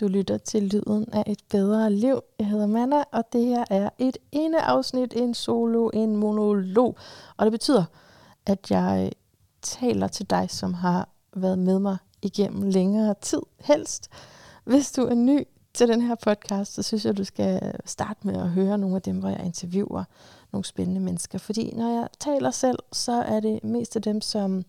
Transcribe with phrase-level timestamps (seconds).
[0.00, 2.20] Du lytter til lyden af et bedre liv.
[2.38, 6.96] Jeg hedder Manna, og det her er et ene afsnit, en solo, en monolog.
[7.36, 7.84] Og det betyder,
[8.46, 9.12] at jeg
[9.62, 14.08] taler til dig, som har været med mig igennem længere tid, helst.
[14.64, 18.36] Hvis du er ny til den her podcast, så synes jeg, du skal starte med
[18.36, 20.04] at høre nogle af dem, hvor jeg interviewer
[20.52, 21.38] nogle spændende mennesker.
[21.38, 24.64] Fordi når jeg taler selv, så er det mest af dem, som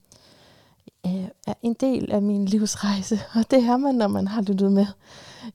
[1.05, 3.19] øh, er en del af min livsrejse.
[3.35, 4.85] Og det er man, når man har lyttet med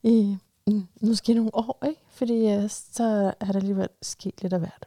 [0.02, 0.36] i
[0.66, 2.00] mm, måske nogle år, ikke?
[2.08, 4.86] Fordi øh, så er der alligevel sket lidt af hvert.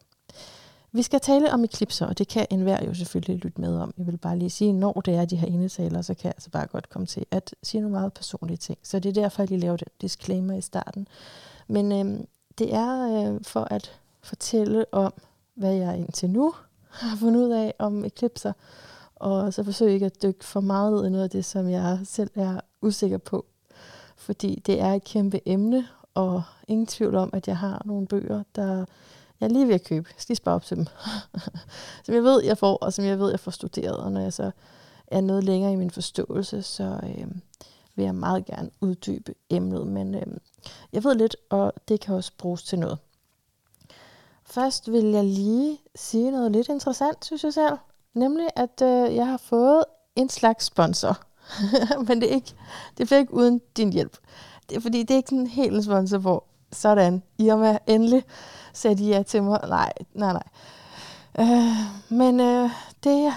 [0.96, 3.94] Vi skal tale om eklipser, og det kan enhver jo selvfølgelig lytte med om.
[3.98, 6.50] Jeg vil bare lige sige, når det er de her indetaler, så kan jeg altså
[6.50, 8.78] bare godt komme til at sige nogle meget personlige ting.
[8.84, 11.08] Så det er derfor, jeg lige laver den disclaimer i starten.
[11.68, 12.20] Men øh,
[12.58, 15.14] det er øh, for at fortælle om,
[15.56, 16.54] hvad jeg indtil nu
[16.90, 18.54] har fundet ud af om eklipser,
[19.24, 22.00] og så forsøge ikke at dykke for meget ud i noget af det, som jeg
[22.04, 23.46] selv er usikker på.
[24.18, 28.44] Fordi det er et kæmpe emne, og ingen tvivl om, at jeg har nogle bøger,
[28.56, 28.86] der
[29.40, 30.10] jeg er lige ved at købe.
[30.10, 30.86] Jeg skal lige spare op til dem.
[32.06, 33.98] som jeg ved, jeg får, og som jeg ved, jeg får studeret.
[33.98, 34.52] Og når jeg så
[35.08, 37.28] er noget længere i min forståelse, så øh,
[37.96, 39.88] vil jeg meget gerne uddybe emnet.
[39.88, 40.38] Men øh,
[40.94, 42.98] jeg ved lidt, og det kan også bruges til noget.
[44.44, 47.78] Først vil jeg lige sige noget lidt interessant, synes jeg selv.
[48.14, 49.84] Nemlig, at øh, jeg har fået
[50.16, 51.18] en slags sponsor.
[52.08, 52.56] Men det, er ikke,
[52.98, 54.18] det bliver ikke uden din hjælp.
[54.70, 58.24] Det er fordi, det er ikke sådan helt en sponsor, hvor sådan, Irma, endelig
[58.74, 59.60] sagde de ja til mig.
[59.68, 60.44] Nej, nej, nej.
[61.40, 61.76] Øh,
[62.10, 62.70] men øh,
[63.04, 63.34] det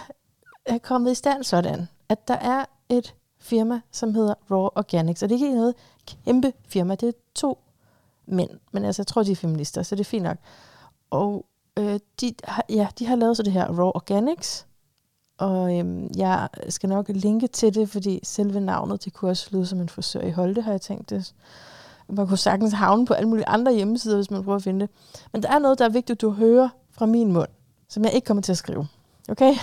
[0.67, 5.23] er kommet i stand sådan, at der er et firma, som hedder Raw Organics.
[5.23, 5.75] Og det er ikke noget
[6.07, 7.59] kæmpe firma, det er to
[8.27, 8.51] mænd.
[8.73, 10.37] Men altså, jeg tror, de er feminister, så det er fint nok.
[11.11, 11.47] Og
[11.79, 14.66] øh, de, har, ja, de har lavet så det her Raw Organics,
[15.39, 19.67] og øhm, jeg skal nok linke til det, fordi selve navnet, det kunne også lyde
[19.67, 21.34] som en frisør i Holte, har jeg tænkt det.
[22.09, 24.91] Man kunne sagtens havne på alle mulige andre hjemmesider, hvis man prøver at finde det.
[25.33, 27.48] Men der er noget, der er vigtigt, du hører fra min mund,
[27.89, 28.87] som jeg ikke kommer til at skrive.
[29.29, 29.55] Okay?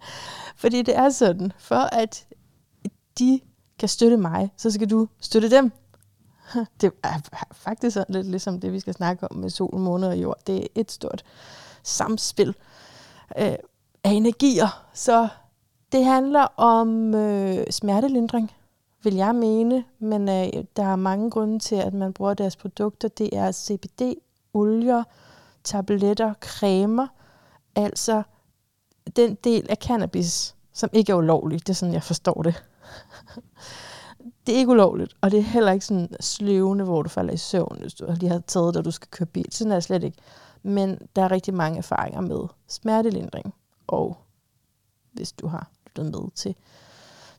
[0.62, 2.26] fordi det er sådan, for at
[3.18, 3.40] de
[3.78, 5.72] kan støtte mig, så skal du støtte dem.
[6.80, 10.16] Det er faktisk sådan lidt ligesom det, vi skal snakke om med sol, måne og
[10.16, 10.38] jord.
[10.46, 11.24] Det er et stort
[11.82, 12.54] samspil.
[13.38, 13.54] Øh,
[14.04, 14.86] af energier.
[14.94, 15.28] Så
[15.92, 18.52] det handler om øh, smertelindring,
[19.02, 23.08] vil jeg mene, men øh, der er mange grunde til, at man bruger deres produkter.
[23.08, 24.14] Det er CBD,
[24.54, 25.02] olier,
[25.64, 27.06] tabletter, cremer,
[27.76, 28.22] altså
[29.16, 31.60] den del af cannabis, som ikke er ulovlig.
[31.60, 32.64] Det er sådan, jeg forstår det.
[34.46, 37.36] det er ikke ulovligt, og det er heller ikke sådan sløvende, hvor du falder i
[37.36, 39.46] søvn, hvis du lige har taget det, og du skal køre bil.
[39.50, 40.18] Sådan er det slet ikke.
[40.62, 43.54] Men der er rigtig mange erfaringer med smertelindring
[43.86, 44.16] og
[45.12, 46.54] hvis du har lyttet med til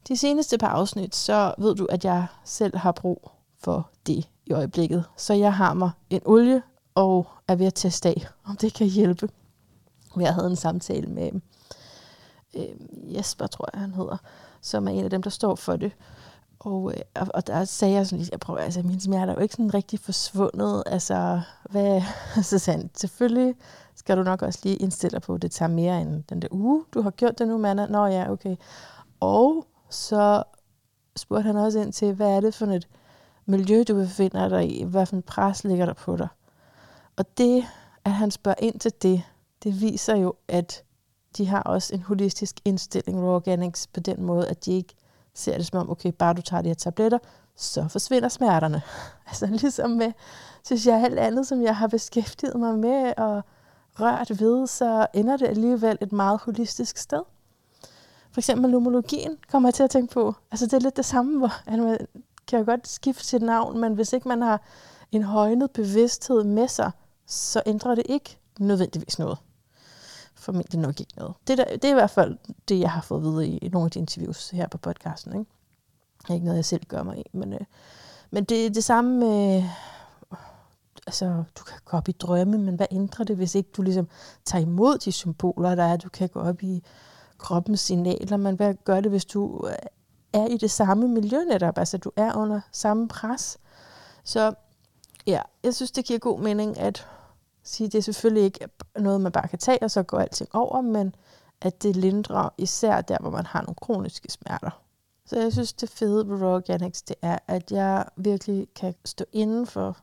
[0.07, 4.51] de seneste par afsnit, så ved du, at jeg selv har brug for det i
[4.51, 5.05] øjeblikket.
[5.17, 6.61] Så jeg har mig en olie
[6.95, 9.29] og er ved at teste af, om det kan hjælpe.
[10.19, 11.31] Jeg havde en samtale med
[12.53, 14.17] øh, Jesper, tror jeg han hedder,
[14.61, 15.91] som er en af dem, der står for det.
[16.65, 19.35] Og, øh, og, og der sagde jeg sådan lidt, jeg prøver, altså min smerte er
[19.35, 20.83] jo ikke sådan rigtig forsvundet.
[20.85, 22.01] Altså, hvad,
[22.43, 23.55] så sagde han, selvfølgelig
[23.95, 26.47] skal du nok også lige indstille dig på, at det tager mere end den der
[26.51, 27.85] uge, du har gjort det nu, Manna.
[27.85, 28.55] Nå ja, okay.
[29.19, 30.43] Og så
[31.15, 32.87] spurgte han også ind til, hvad er det for et
[33.45, 34.83] miljø, du befinder dig i?
[34.83, 36.27] Hvad for en pres ligger der på dig?
[37.15, 37.65] Og det,
[38.05, 39.23] at han spørger ind til det,
[39.63, 40.83] det viser jo, at
[41.37, 44.95] de har også en holistisk indstilling, Raw Organics, på den måde, at de ikke
[45.35, 47.17] ser det som om, okay, bare du tager de her tabletter,
[47.55, 48.81] så forsvinder smerterne.
[49.27, 50.11] altså ligesom med,
[50.65, 53.43] synes jeg, alt andet, som jeg har beskæftiget mig med, og
[53.99, 57.21] rørt ved, så ender det alligevel et meget holistisk sted.
[58.31, 60.33] For eksempel lumologien kommer jeg til at tænke på.
[60.51, 61.51] Altså det er lidt det samme, hvor
[61.81, 61.97] man
[62.47, 64.61] kan jo godt skifte sit navn, men hvis ikke man har
[65.11, 66.91] en højnet bevidsthed med sig,
[67.27, 69.37] så ændrer det ikke nødvendigvis noget.
[70.45, 71.33] Formentlig nok ikke noget.
[71.47, 72.37] Det, der, det er i hvert fald
[72.69, 75.39] det, jeg har fået at vide i, i nogle af de interviews her på podcasten.
[75.39, 75.51] Ikke?
[76.21, 77.23] Det er ikke noget, jeg selv gør mig i.
[77.33, 77.59] Men, øh,
[78.31, 79.63] men det er det samme med
[81.07, 84.07] altså, du kan gå op i drømme, men hvad ændrer det, hvis ikke du ligesom
[84.45, 85.97] tager imod de symboler, der er?
[85.97, 86.83] Du kan gå op i
[87.37, 89.75] kroppens signaler, men hvad gør det, hvis du øh,
[90.33, 91.77] er i det samme miljø netop?
[91.77, 93.57] Altså, du er under samme pres.
[94.23, 94.53] Så
[95.27, 97.07] ja, jeg synes, det giver god mening at
[97.65, 98.67] sige, det er selvfølgelig ikke
[98.99, 101.15] noget, man bare kan tage, og så går alting over, men
[101.61, 104.81] at det lindrer især der, hvor man har nogle kroniske smerter.
[105.25, 109.25] Så jeg synes, det fede ved Raw Organics, det er, at jeg virkelig kan stå
[109.33, 109.97] inden for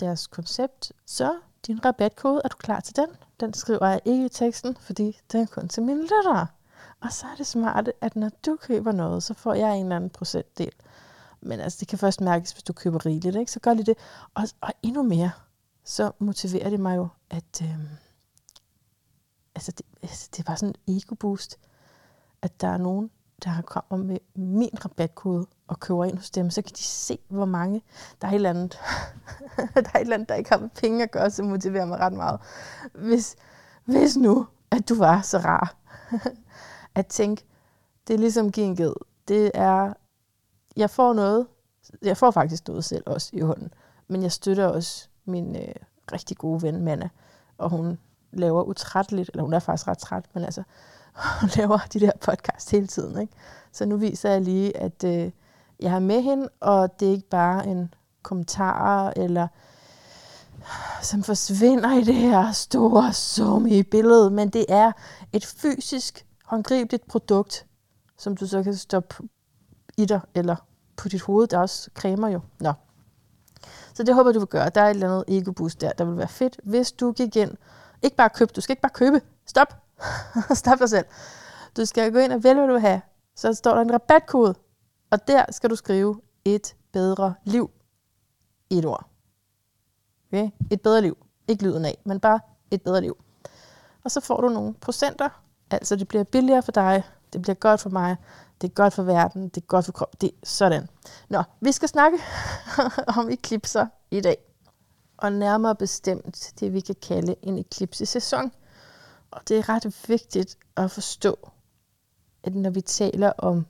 [0.00, 0.92] deres koncept.
[1.06, 1.34] Så
[1.66, 3.06] din rabatkode, er du klar til den?
[3.40, 6.46] Den skriver jeg ikke i teksten, fordi den er kun til mine lyttere.
[7.00, 9.96] Og så er det smart, at når du køber noget, så får jeg en eller
[9.96, 10.72] anden procentdel.
[11.40, 13.52] Men altså, det kan først mærkes, hvis du køber rigeligt, ikke?
[13.52, 13.96] så gør lige det.
[14.34, 15.30] Og, og endnu mere,
[15.84, 17.78] så motiverer det mig jo, at øh,
[19.54, 21.58] altså det, altså det er bare sådan en ego-boost,
[22.42, 23.10] at der er nogen,
[23.44, 27.44] der kommer med min rabatkode og køber ind hos dem, så kan de se, hvor
[27.44, 27.82] mange,
[28.20, 28.78] der er et eller andet,
[29.74, 31.98] der, er et eller andet, der ikke har med penge at gøre, så motiverer mig
[31.98, 32.40] ret meget.
[32.94, 33.36] Hvis,
[33.84, 35.76] hvis nu, at du var så rar,
[36.94, 37.44] at tænke,
[38.06, 38.94] det er ligesom give en ged.
[39.28, 39.92] Det er,
[40.76, 41.46] jeg får noget,
[42.02, 43.74] jeg får faktisk noget selv også i hånden,
[44.08, 45.74] men jeg støtter også min øh,
[46.12, 47.08] rigtig gode ven, Manna,
[47.58, 47.98] og hun
[48.32, 50.62] laver utrætteligt, eller hun er faktisk ret træt, men altså,
[51.40, 53.20] hun laver de der podcast hele tiden.
[53.20, 53.32] Ikke?
[53.72, 55.30] Så nu viser jeg lige, at øh,
[55.80, 59.48] jeg er med hende, og det er ikke bare en kommentar, eller
[61.02, 64.92] som forsvinder i det her store sum i billedet, men det er
[65.32, 67.66] et fysisk, håndgribeligt produkt,
[68.18, 69.14] som du så kan stoppe
[69.96, 70.56] i dig, eller
[70.96, 71.46] på dit hoved.
[71.46, 72.40] Der er også cremer jo.
[72.60, 72.72] Nå.
[73.94, 74.68] Så det håber du vil gøre.
[74.68, 77.56] Der er et eller andet ego-boost der, der vil være fedt, hvis du gik ind.
[78.02, 79.20] Ikke bare køb, du skal ikke bare købe.
[79.46, 79.76] Stop.
[80.54, 81.06] Stop dig selv.
[81.76, 83.02] Du skal gå ind og vælge, hvad du vil have.
[83.36, 84.54] Så står der en rabatkode,
[85.10, 87.70] og der skal du skrive et bedre liv.
[88.70, 89.06] Et ord.
[90.28, 90.50] Okay?
[90.70, 91.26] Et bedre liv.
[91.48, 92.40] Ikke lyden af, men bare
[92.70, 93.16] et bedre liv.
[94.04, 95.28] Og så får du nogle procenter.
[95.70, 97.02] Altså det bliver billigere for dig,
[97.32, 98.16] det bliver godt for mig,
[98.62, 100.18] det er godt for verden, det er godt for kroppen.
[100.20, 100.88] Det er sådan.
[101.28, 102.18] Nå, vi skal snakke
[103.18, 104.36] om eklipser i dag.
[105.16, 108.52] Og nærmere bestemt det, vi kan kalde en eklipsesæson.
[109.30, 111.50] Og det er ret vigtigt at forstå,
[112.44, 113.66] at når vi taler om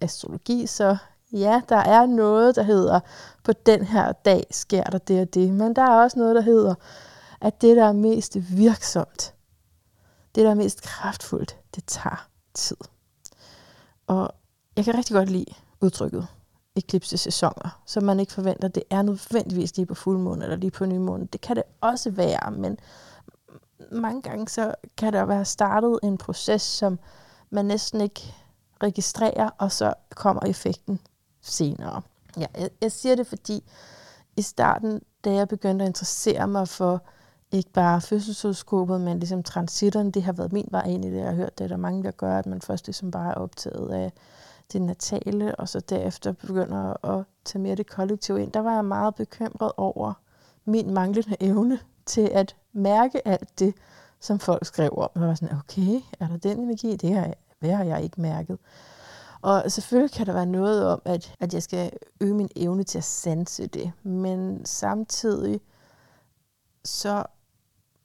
[0.00, 0.96] astrologi, så
[1.32, 3.00] ja, der er noget, der hedder,
[3.44, 6.42] på den her dag sker der det og det, men der er også noget, der
[6.42, 6.74] hedder,
[7.40, 9.34] at det, der er mest virksomt,
[10.34, 12.76] det, der er mest kraftfuldt, det tager tid.
[14.06, 14.30] Og
[14.76, 16.26] jeg kan rigtig godt lide udtrykket
[16.76, 20.86] eklipse-sæsoner, så man ikke forventer, at det er nødvendigvis lige på fuldmåne eller lige på
[20.86, 21.28] nymåne.
[21.32, 22.78] Det kan det også være, men
[23.92, 26.98] mange gange så kan der være startet en proces, som
[27.50, 28.34] man næsten ikke
[28.82, 31.00] registrerer, og så kommer effekten
[31.40, 32.02] senere.
[32.36, 33.64] Ja, jeg, jeg siger det, fordi
[34.36, 37.02] i starten, da jeg begyndte at interessere mig for
[37.52, 41.16] ikke bare fødselshoroskopet, men ligesom transitterne, det har været min vej ind i det.
[41.16, 43.90] Jeg har hørt, det er mange, der gør, at man først ligesom bare er optaget
[43.90, 44.12] af
[44.72, 48.52] det natale, og så derefter begynder at tage mere det kollektive ind.
[48.52, 50.12] Der var jeg meget bekymret over
[50.64, 53.74] min manglende evne til at mærke alt det,
[54.20, 55.10] som folk skrev om.
[55.14, 56.96] Jeg var sådan, okay, er der den energi?
[56.96, 58.58] Det har jeg, hvad har jeg ikke mærket.
[59.42, 62.98] Og selvfølgelig kan der være noget om, at, at jeg skal øge min evne til
[62.98, 63.92] at sanse det.
[64.02, 65.60] Men samtidig
[66.84, 67.24] så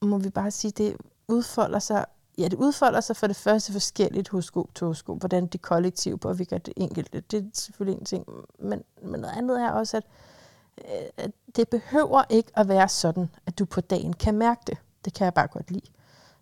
[0.02, 0.98] må vi bare sige, det
[1.28, 2.06] udfolder sig
[2.38, 6.58] ja, det udfolder sig for det første forskelligt horoskop til horoskop, hvordan det kollektive påvirker
[6.58, 7.20] det enkelte.
[7.20, 8.26] Det er selvfølgelig en ting.
[8.60, 10.04] Men, men noget andet er også, at,
[10.78, 14.78] øh, at det behøver ikke at være sådan, at du på dagen kan mærke det.
[15.06, 15.86] Det kan jeg bare godt lide.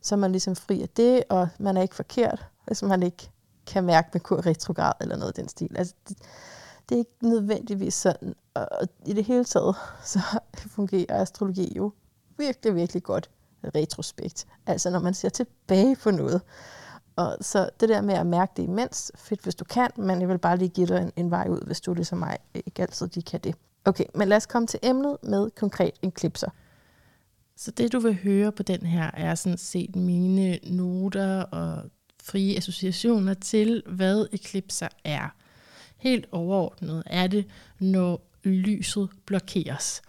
[0.02, 3.32] Så er man ligesom fri af det, og man er ikke forkert, hvis man ikke
[3.66, 5.78] kan mærke med kur retrograd eller noget af den stil.
[5.78, 6.18] Altså, det,
[6.90, 8.36] det er ikke nødvendigvis sådan.
[8.54, 9.76] Og i det hele taget,
[10.14, 10.20] så
[10.56, 11.92] fungerer astrologi jo
[12.38, 13.30] virkelig, virkelig godt
[13.76, 14.48] retrospekt.
[14.68, 16.42] Altså når man ser tilbage på noget.
[17.16, 20.30] Og så det der med at mærke det imens, fedt hvis du kan, men jeg
[20.30, 23.08] vil bare lige give dig en, en vej ud, hvis du ligesom mig ikke altid
[23.08, 23.56] de kan det.
[23.86, 26.50] Okay, men lad os komme til emnet med konkret en klipser.
[27.58, 31.84] Så det du vil høre på den her er sådan set mine noter og
[32.24, 35.36] frie associationer til, hvad eklipser er.
[35.98, 37.46] Helt overordnet er det,
[37.80, 40.02] når lyset blokeres.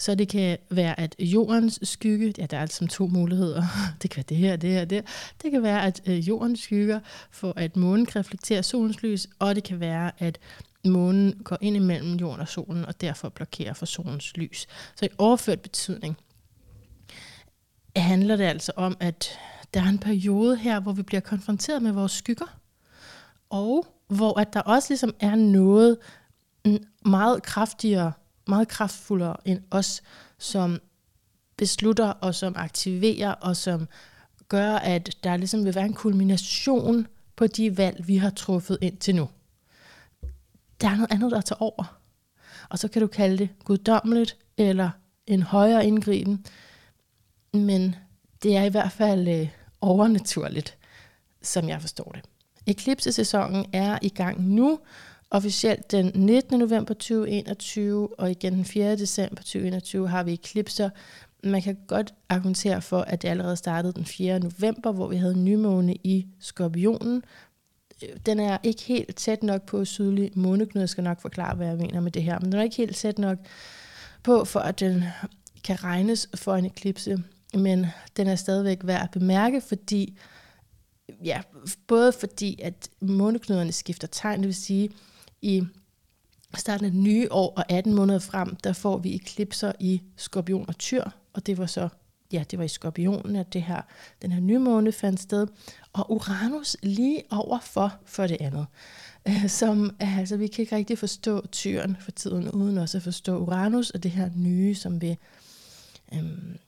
[0.00, 3.62] Så det kan være, at jordens skygge, ja, der er altså to muligheder,
[4.02, 5.04] det kan være det her, det her, det
[5.42, 9.54] Det kan være, at øh, jordens skygger, for at månen kan reflektere solens lys, og
[9.54, 10.38] det kan være, at
[10.84, 14.66] månen går ind imellem jorden og solen, og derfor blokerer for solens lys.
[14.96, 16.16] Så i overført betydning
[17.96, 19.38] handler det altså om, at
[19.74, 22.58] der er en periode her, hvor vi bliver konfronteret med vores skygger,
[23.50, 25.98] og hvor at der også ligesom er noget
[26.64, 28.12] mm, meget kraftigere
[28.50, 30.02] meget kraftfuldere end os,
[30.38, 30.80] som
[31.56, 33.88] beslutter og som aktiverer og som
[34.48, 39.14] gør, at der ligesom vil være en kulmination på de valg, vi har truffet indtil
[39.14, 39.28] nu.
[40.80, 42.00] Der er noget andet, der tager over.
[42.68, 44.90] Og så kan du kalde det guddommeligt eller
[45.26, 46.46] en højere indgriben.
[47.52, 47.96] Men
[48.42, 49.48] det er i hvert fald øh,
[49.80, 50.76] overnaturligt,
[51.42, 52.24] som jeg forstår det.
[52.66, 54.78] Eklipsesæsonen er i gang nu,
[55.32, 56.58] Officielt den 19.
[56.58, 58.96] november 2021, og igen den 4.
[58.96, 60.90] december 2021 har vi eklipser.
[61.44, 64.40] Man kan godt argumentere for, at det allerede startede den 4.
[64.40, 67.22] november, hvor vi havde nymåne i skorpionen.
[68.26, 70.82] den er ikke helt tæt nok på sydlig måneknud.
[70.82, 72.38] Jeg skal nok forklare, hvad jeg mener med det her.
[72.38, 73.38] Men den er ikke helt tæt nok
[74.22, 75.04] på, for at den
[75.64, 77.22] kan regnes for en eklipse.
[77.54, 80.18] Men den er stadigvæk værd at bemærke, fordi
[81.24, 81.40] ja,
[81.86, 84.90] både fordi, at måneknuderne skifter tegn, det vil sige,
[85.42, 85.62] i
[86.58, 90.64] starten af det nye år og 18 måneder frem, der får vi eklipser i skorpion
[90.68, 91.88] og tyr, og det var så,
[92.32, 93.82] ja, det var i skorpionen, at det her,
[94.22, 95.46] den her nye måne fandt sted,
[95.92, 98.66] og Uranus lige overfor for det andet.
[99.28, 103.38] Øh, som, altså, vi kan ikke rigtig forstå tyren for tiden, uden også at forstå
[103.38, 105.16] Uranus og det her nye, som vil,
[106.14, 106.58] øhm,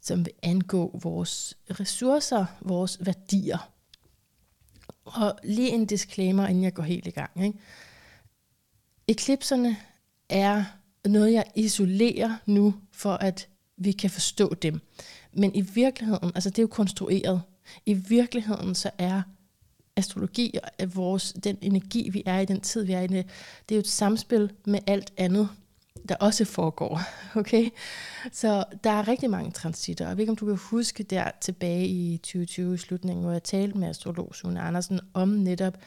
[0.00, 3.70] som vil angå vores ressourcer, vores værdier.
[5.14, 7.44] Og lige en disclaimer, inden jeg går helt i gang.
[7.44, 7.58] Ikke?
[9.08, 9.76] Eklipserne
[10.28, 10.64] er
[11.04, 14.80] noget, jeg isolerer nu, for at vi kan forstå dem.
[15.32, 17.42] Men i virkeligheden, altså det er jo konstrueret.
[17.86, 19.22] I virkeligheden så er
[19.96, 23.26] astrologi og øh, vores, den energi, vi er i, den tid, vi er i, det,
[23.68, 25.48] det er jo et samspil med alt andet,
[26.08, 27.00] der også foregår.
[27.40, 27.70] Okay?
[28.32, 30.04] Så der er rigtig mange transitter.
[30.04, 33.32] og Jeg ved ikke, om du kan huske der tilbage i 2020 i slutningen, hvor
[33.32, 35.78] jeg talte med astrolog Sune Andersen om netop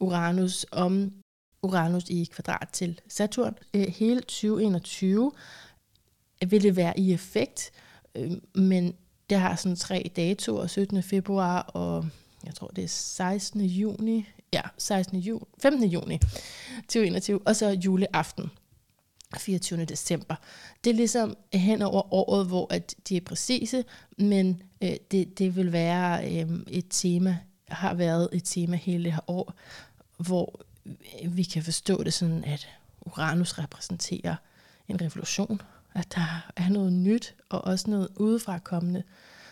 [0.00, 1.12] Uranus, om
[1.62, 3.54] Uranus i kvadrat til Saturn.
[3.74, 5.32] Øh, hele 2021
[6.42, 7.70] øh, vil det være i effekt,
[8.14, 8.94] øh, men
[9.30, 11.02] det har sådan tre datoer, 17.
[11.02, 12.06] februar og
[12.44, 13.60] jeg tror det er 16.
[13.60, 15.18] juni, ja, 16.
[15.18, 15.84] Juni, 15.
[15.88, 16.18] juni
[16.82, 18.50] 2021, og så juleaften
[19.36, 19.84] 24.
[19.84, 20.34] december.
[20.84, 23.84] Det er ligesom øh, hen over året, hvor at de er præcise,
[24.18, 29.12] men øh, det, det vil være øh, et tema, har været et tema hele det
[29.12, 29.54] her år,
[30.16, 32.68] hvor øh, vi kan forstå det sådan, at
[33.00, 34.36] Uranus repræsenterer
[34.88, 35.62] en revolution,
[35.94, 39.02] at der er noget nyt, og også noget udefrakommende,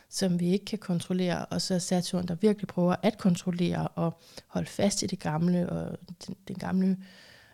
[0.09, 4.21] som vi ikke kan kontrollere, og så er Saturn, der virkelig prøver at kontrollere og
[4.47, 6.97] holde fast i det gamle, og den, den gamle øh,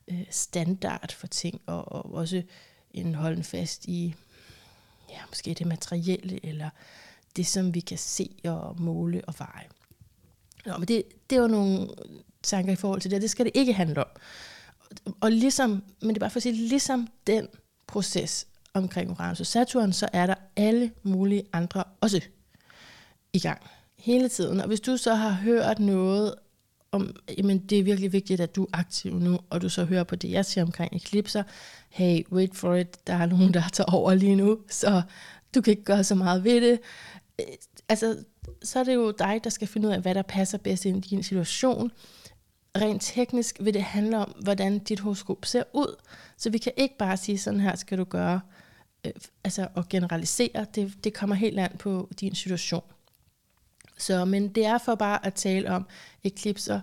[0.09, 2.43] Øh, standard for ting, og, og også
[2.91, 4.15] en holden fast i
[5.11, 6.71] ja, måske det materielle, eller
[7.37, 9.69] det, som vi kan se og måle og veje.
[10.67, 11.89] Nå, men det, det var nogle
[12.43, 14.11] tanker i forhold til det, det skal det ikke handle om.
[15.21, 17.49] Og ligesom, men det er bare for at sige, ligesom den
[17.87, 22.21] proces omkring Uranus og Saturn, så er der alle mulige andre også
[23.33, 23.63] i gang
[23.97, 24.61] hele tiden.
[24.61, 26.35] Og hvis du så har hørt noget
[26.93, 30.05] om, jamen det er virkelig vigtigt, at du er aktiv nu, og du så hører
[30.05, 31.43] på det, jeg siger omkring eklipser,
[31.89, 35.03] hey, wait for it, der er nogen, der tager over lige nu, så
[35.55, 36.81] du kan ikke gøre så meget ved det.
[37.41, 37.47] Øh,
[37.89, 38.25] altså,
[38.63, 40.93] så er det jo dig, der skal finde ud af, hvad der passer bedst i
[40.93, 41.91] din situation.
[42.77, 45.97] Rent teknisk vil det handle om, hvordan dit horoskop ser ud.
[46.37, 48.41] Så vi kan ikke bare sige, sådan her skal du gøre,
[49.07, 49.13] øh,
[49.45, 50.67] altså at generalisere.
[50.75, 52.83] Det, det kommer helt an på din situation.
[53.99, 55.87] Så, men det er for bare at tale om
[56.25, 56.81] eklipser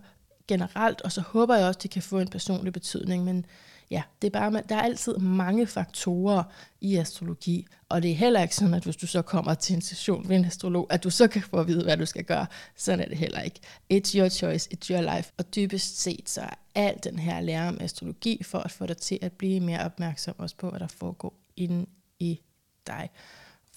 [0.48, 3.46] generelt, og så håber jeg også, det kan få en personlig betydning, men
[3.92, 6.44] ja, det er bare, der er altid mange faktorer
[6.82, 9.82] i astrologi, og det er heller ikke sådan, at hvis du så kommer til en
[9.82, 12.46] session ved en astrolog, at du så kan få at vide, hvad du skal gøre.
[12.76, 13.60] Sådan er det heller ikke.
[13.94, 15.32] It's your choice, it's your life.
[15.38, 18.98] Og dybest set, så er al den her lære om astrologi for at få dig
[18.98, 21.86] til at blive mere opmærksom også på, hvad der foregår inde
[22.20, 22.40] i
[22.88, 23.10] dig.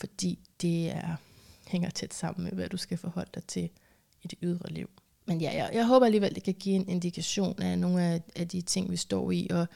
[0.01, 1.17] Fordi det er
[1.73, 3.71] hænger tæt sammen med, hvad du skal forholde dig til
[4.23, 4.91] i det ydre liv.
[5.27, 8.49] Men ja, jeg, jeg håber alligevel, det kan give en indikation af nogle af, af
[8.49, 9.49] de ting, vi står i.
[9.51, 9.67] Og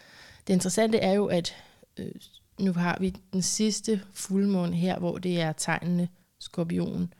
[0.47, 1.55] det interessante er jo, at
[1.97, 2.13] øh,
[2.61, 7.15] nu har vi den sidste fuldmåne her, hvor det er tegnene skorpion,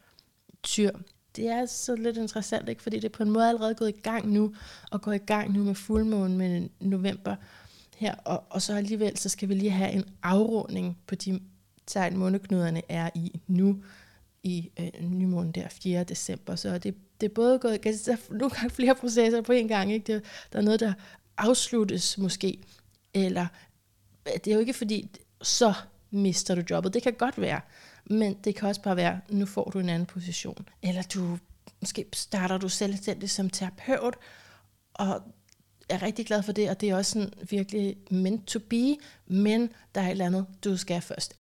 [0.63, 0.91] tyr.
[1.37, 2.83] Det er så lidt interessant, ikke?
[2.83, 4.55] fordi det er på en måde allerede gået i gang nu,
[4.91, 7.37] og går i gang nu med fuldmånen med november
[7.97, 11.41] her, og, og så alligevel, så skal vi lige have en afrunding på de
[11.87, 13.83] tegn, måneknuderne er i nu
[14.47, 16.05] i øh, nymånen der 4.
[16.05, 16.57] december.
[16.57, 19.93] Så det, det er både gået, der er nogle gange flere processer på en gang.
[19.93, 20.13] Ikke?
[20.13, 20.93] Det, der er noget, der
[21.37, 22.59] afsluttes måske,
[23.15, 23.47] eller
[24.27, 25.11] øh, det er jo ikke fordi,
[25.43, 25.75] så
[26.11, 26.95] mister du jobbet.
[26.95, 27.61] Det kan godt være,
[28.05, 30.69] men det kan også bare være, nu får du en anden position.
[30.83, 31.39] Eller du
[31.81, 34.17] måske starter du selvstændigt som terapeut,
[34.95, 35.23] og
[35.89, 39.73] er rigtig glad for det, og det er også sådan virkelig meant to be, men
[39.95, 41.35] der er et eller andet, du skal først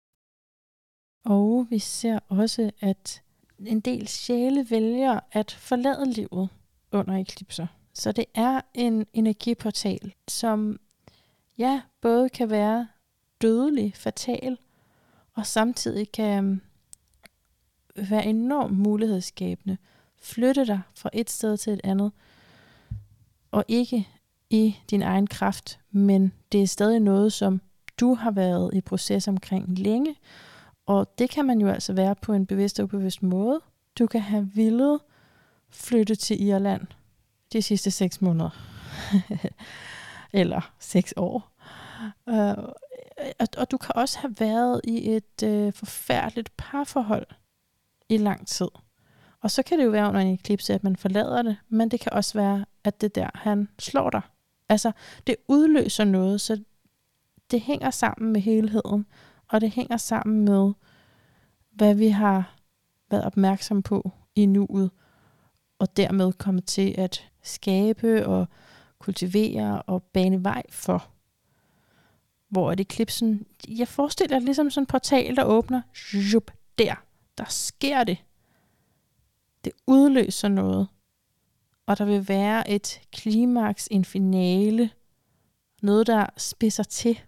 [1.24, 3.22] og vi ser også, at
[3.58, 6.48] en del sjæle vælger at forlade livet
[6.92, 7.66] under eklipser.
[7.94, 10.80] Så det er en energiportal, som
[11.58, 12.88] ja, både kan være
[13.42, 14.58] dødelig, fatal,
[15.34, 16.60] og samtidig kan øhm,
[18.08, 19.76] være enormt mulighedsskabende.
[20.20, 22.12] Flytte dig fra et sted til et andet,
[23.50, 24.08] og ikke
[24.50, 27.60] i din egen kraft, men det er stadig noget, som
[28.00, 30.16] du har været i proces omkring længe,
[30.92, 33.60] og det kan man jo altså være på en bevidst og ubevidst måde.
[33.98, 35.00] Du kan have villet
[35.70, 36.86] flytte til Irland
[37.52, 38.50] de sidste seks måneder.
[40.32, 41.52] Eller seks år.
[42.28, 42.64] Øh,
[43.40, 47.26] og, og du kan også have været i et øh, forfærdeligt parforhold
[48.08, 48.68] i lang tid.
[49.40, 52.00] Og så kan det jo være under en eklipse, at man forlader det, men det
[52.00, 54.20] kan også være, at det der, han slår dig.
[54.68, 54.92] Altså,
[55.26, 56.62] det udløser noget, så
[57.50, 59.06] det hænger sammen med helheden,
[59.52, 60.72] og det hænger sammen med,
[61.72, 62.56] hvad vi har
[63.10, 64.90] været opmærksom på i nuet,
[65.78, 68.48] og dermed komme til at skabe og
[68.98, 71.08] kultivere og bane vej for.
[72.48, 73.46] Hvor er det klipsen?
[73.68, 75.82] Jeg forestiller det ligesom sådan en portal, der åbner.
[76.32, 76.94] Jup, der.
[77.38, 78.18] Der sker det.
[79.64, 80.88] Det udløser noget.
[81.86, 84.90] Og der vil være et klimaks, en finale.
[85.82, 87.20] Noget, der spidser til.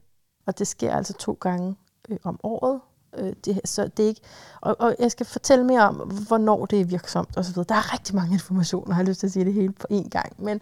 [0.47, 1.76] Og det sker altså to gange
[2.08, 2.80] øh, om året.
[3.18, 4.20] Øh, det, så det er ikke,
[4.61, 5.96] og, og jeg skal fortælle mere om,
[6.26, 7.54] hvornår det er virksomt osv.
[7.54, 10.08] Der er rigtig mange informationer, jeg har lyst til at sige det hele på én
[10.08, 10.44] gang.
[10.44, 10.61] Men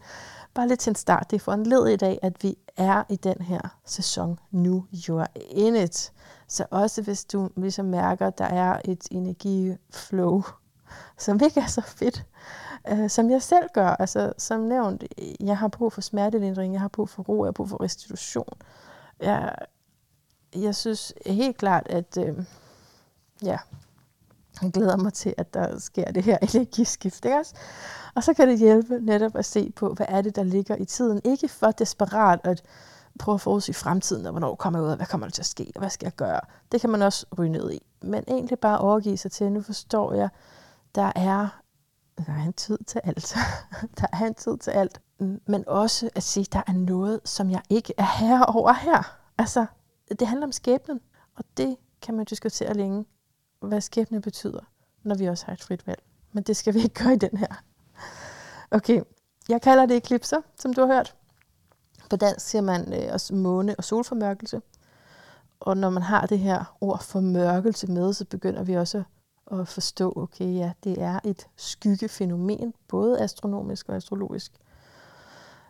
[0.55, 1.31] bare lidt til en start.
[1.31, 4.85] Det er for en led i dag, at vi er i den her sæson nu.
[5.09, 6.13] You are in it.
[6.49, 10.43] Så også hvis du ligesom mærker, at der er et energiflow,
[11.19, 12.25] som ikke er så fedt,
[12.89, 13.89] øh, som jeg selv gør.
[13.89, 15.05] Altså, som nævnt,
[15.41, 18.49] jeg har brug for smertelindring, jeg har brug for ro, jeg har brug for restitution.
[19.21, 19.55] Jeg,
[20.55, 22.45] jeg synes helt klart, at øh,
[23.43, 23.59] ja,
[24.63, 27.25] jeg glæder mig til, at der sker det her energiskift.
[27.25, 27.55] Ikke også?
[28.15, 30.85] Og så kan det hjælpe netop at se på, hvad er det, der ligger i
[30.85, 31.21] tiden.
[31.25, 32.63] Ikke for desperat at
[33.19, 35.47] prøve at forudse fremtiden, og hvornår kommer jeg ud af, hvad kommer der til at
[35.47, 36.41] ske, og hvad skal jeg gøre.
[36.73, 37.87] Det kan man også ryge ned i.
[38.03, 40.29] Men egentlig bare overgive sig til, nu forstår jeg,
[40.95, 41.49] der er,
[42.19, 43.37] der er en tid til alt.
[44.01, 45.01] der er en tid til alt.
[45.47, 49.17] Men også at sige, der er noget, som jeg ikke er herre over her.
[49.39, 49.67] Altså,
[50.21, 51.01] det handler om skæbnen,
[51.35, 53.05] og det kan man diskutere længe,
[53.61, 54.61] hvad skæbne betyder,
[55.03, 56.03] når vi også har et frit valg.
[56.33, 57.63] Men det skal vi ikke gøre i den her.
[58.71, 59.03] Okay,
[59.49, 61.17] jeg kalder det eklipser, som du har hørt.
[62.11, 64.61] På dansk siger man øh, også måne- og solformørkelse.
[65.61, 69.03] Og når man har det her ord formørkelse med, så begynder vi også
[69.51, 74.53] at forstå, okay, ja, det er et skyggefænomen, både astronomisk og astrologisk.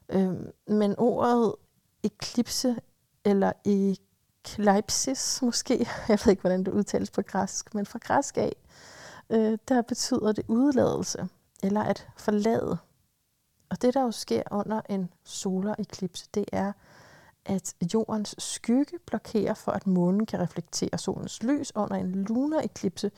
[0.09, 0.33] Øh,
[0.67, 1.55] men ordet
[2.03, 2.77] eklipse
[3.25, 3.53] eller
[4.45, 5.79] eklipsis måske,
[6.09, 8.57] jeg ved ikke, hvordan det udtales på græsk, men fra græsk af,
[9.31, 11.29] øh, der betyder det udladelse
[11.63, 12.79] eller at forlade.
[13.71, 16.73] Og det, der jo sker under en solareklipse, det er,
[17.47, 21.73] at jordens skygge blokerer for, at månen kan reflektere solens lys.
[21.77, 23.11] Under en lunareklipse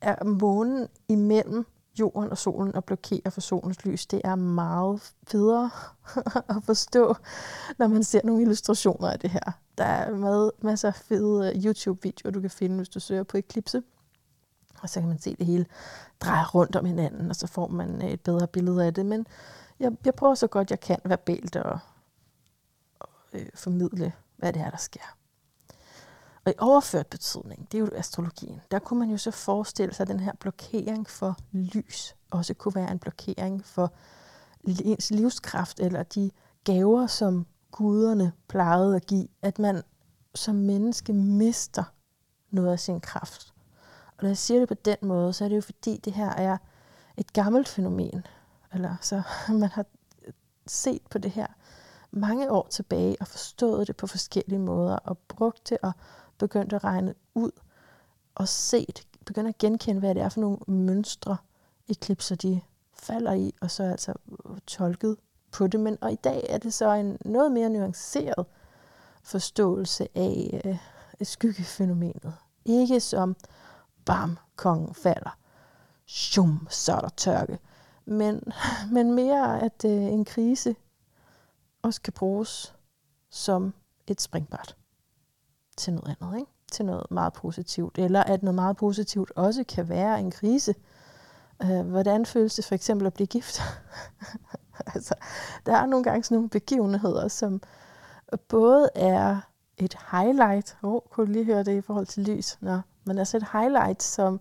[0.00, 1.66] er månen imellem
[2.00, 4.06] jorden og solen og blokerer for solens lys.
[4.06, 5.70] Det er meget federe
[6.56, 7.16] at forstå,
[7.78, 9.52] når man ser nogle illustrationer af det her.
[9.78, 13.36] Der er med, masser af fede øh, YouTube-videoer, du kan finde, hvis du søger på
[13.36, 13.82] Eclipse.
[14.82, 15.66] Og så kan man se det hele
[16.20, 19.06] dreje rundt om hinanden, og så får man øh, et bedre billede af det.
[19.06, 19.26] Men
[19.80, 21.78] jeg, jeg prøver så godt jeg kan verbalt at,
[23.00, 25.17] at øh, formidle, hvad det er, der sker.
[26.48, 30.04] Og i overført betydning, det er jo astrologien, der kunne man jo så forestille sig,
[30.04, 33.92] at den her blokering for lys også kunne være en blokering for
[34.64, 36.30] ens livskraft, eller de
[36.64, 39.82] gaver, som guderne plejede at give, at man
[40.34, 41.84] som menneske mister
[42.50, 43.54] noget af sin kraft.
[44.16, 46.30] Og når jeg siger det på den måde, så er det jo fordi, det her
[46.30, 46.56] er
[47.16, 48.26] et gammelt fænomen.
[48.72, 49.22] Eller så
[49.60, 49.84] man har
[50.66, 51.46] set på det her
[52.10, 55.92] mange år tilbage og forstået det på forskellige måder og brugt det og
[56.38, 57.50] begyndt at regne ud
[58.34, 61.36] og set, begyndt at genkende, hvad det er for nogle mønstre,
[61.88, 62.60] eklipser de
[62.92, 64.14] falder i, og så altså
[64.66, 65.16] tolket
[65.52, 65.80] på det.
[65.80, 68.46] Men og i dag er det så en noget mere nuanceret
[69.22, 70.78] forståelse af øh,
[71.22, 72.34] skyggefænomenet.
[72.64, 73.36] Ikke som
[74.04, 75.38] bam, kongen falder.
[76.06, 77.58] Shum, så er der tørke.
[78.04, 78.42] Men,
[78.94, 80.76] men mere, at øh, en krise
[81.82, 82.74] også kan bruges
[83.30, 83.74] som
[84.06, 84.77] et springbræt
[85.78, 86.50] til noget andet, ikke?
[86.72, 87.98] til noget meget positivt.
[87.98, 90.74] Eller at noget meget positivt også kan være en krise.
[91.62, 93.60] Øh, hvordan føles det for eksempel at blive gift?
[94.94, 95.14] altså,
[95.66, 97.62] der er nogle gange sådan nogle begivenheder, som
[98.48, 99.40] både er
[99.76, 100.76] et highlight.
[100.82, 102.58] Åh, oh, kunne du lige høre det i forhold til lys?
[102.60, 104.40] Nå, men altså et highlight, som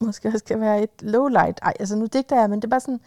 [0.00, 1.60] måske også kan være et lowlight.
[1.62, 3.00] Ej, altså nu digter jeg, men det er bare sådan,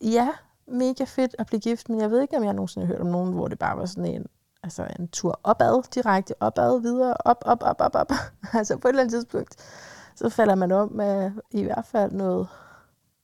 [0.00, 0.28] ja,
[0.66, 3.06] mega fedt at blive gift, men jeg ved ikke, om jeg nogensinde har hørt om
[3.06, 4.26] nogen, hvor det bare var sådan en,
[4.62, 8.12] altså en tur opad, direkte opad, videre, op, op, op, op, op.
[8.58, 9.56] altså på et eller andet tidspunkt,
[10.16, 12.48] så falder man om med i hvert fald noget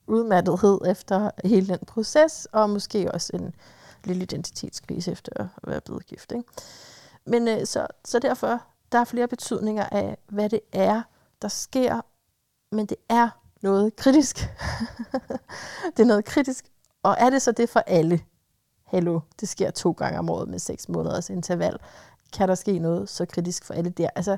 [0.07, 3.55] udmattethed efter hele den proces, og måske også en
[4.05, 6.33] lille identitetskrise efter at være blevet gift.
[6.33, 6.45] Ikke?
[7.27, 11.03] Men øh, så, så derfor der er flere betydninger af, hvad det er,
[11.43, 12.01] der sker,
[12.73, 13.29] men det er
[13.63, 14.37] noget kritisk.
[15.97, 16.65] det er noget kritisk,
[17.03, 18.21] Og er det så det for alle?
[18.89, 21.79] Hallo, det sker to gange om året med seks måneders interval.
[22.33, 24.09] Kan der ske noget så kritisk for alle der?
[24.15, 24.37] Altså,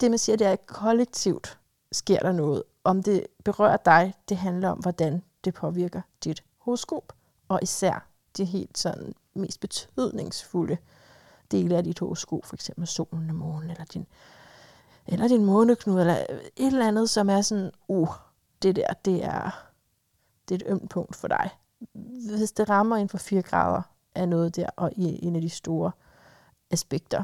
[0.00, 1.58] det man siger, det er, at kollektivt
[1.92, 2.62] sker der noget.
[2.84, 7.12] Om det berører dig, det handler om, hvordan det påvirker dit horoskop.
[7.48, 10.76] Og især de helt sådan mest betydningsfulde
[11.50, 14.06] dele af dit horoskop, for eksempel solen og månen, eller din,
[15.06, 16.16] eller din måneknude, eller
[16.56, 18.08] et eller andet, som er sådan, uh,
[18.62, 19.70] det der, det er,
[20.48, 21.50] det er et ømt punkt for dig.
[22.38, 23.82] Hvis det rammer inden for 4 grader
[24.14, 25.92] af noget der, og i en af de store
[26.70, 27.22] aspekter,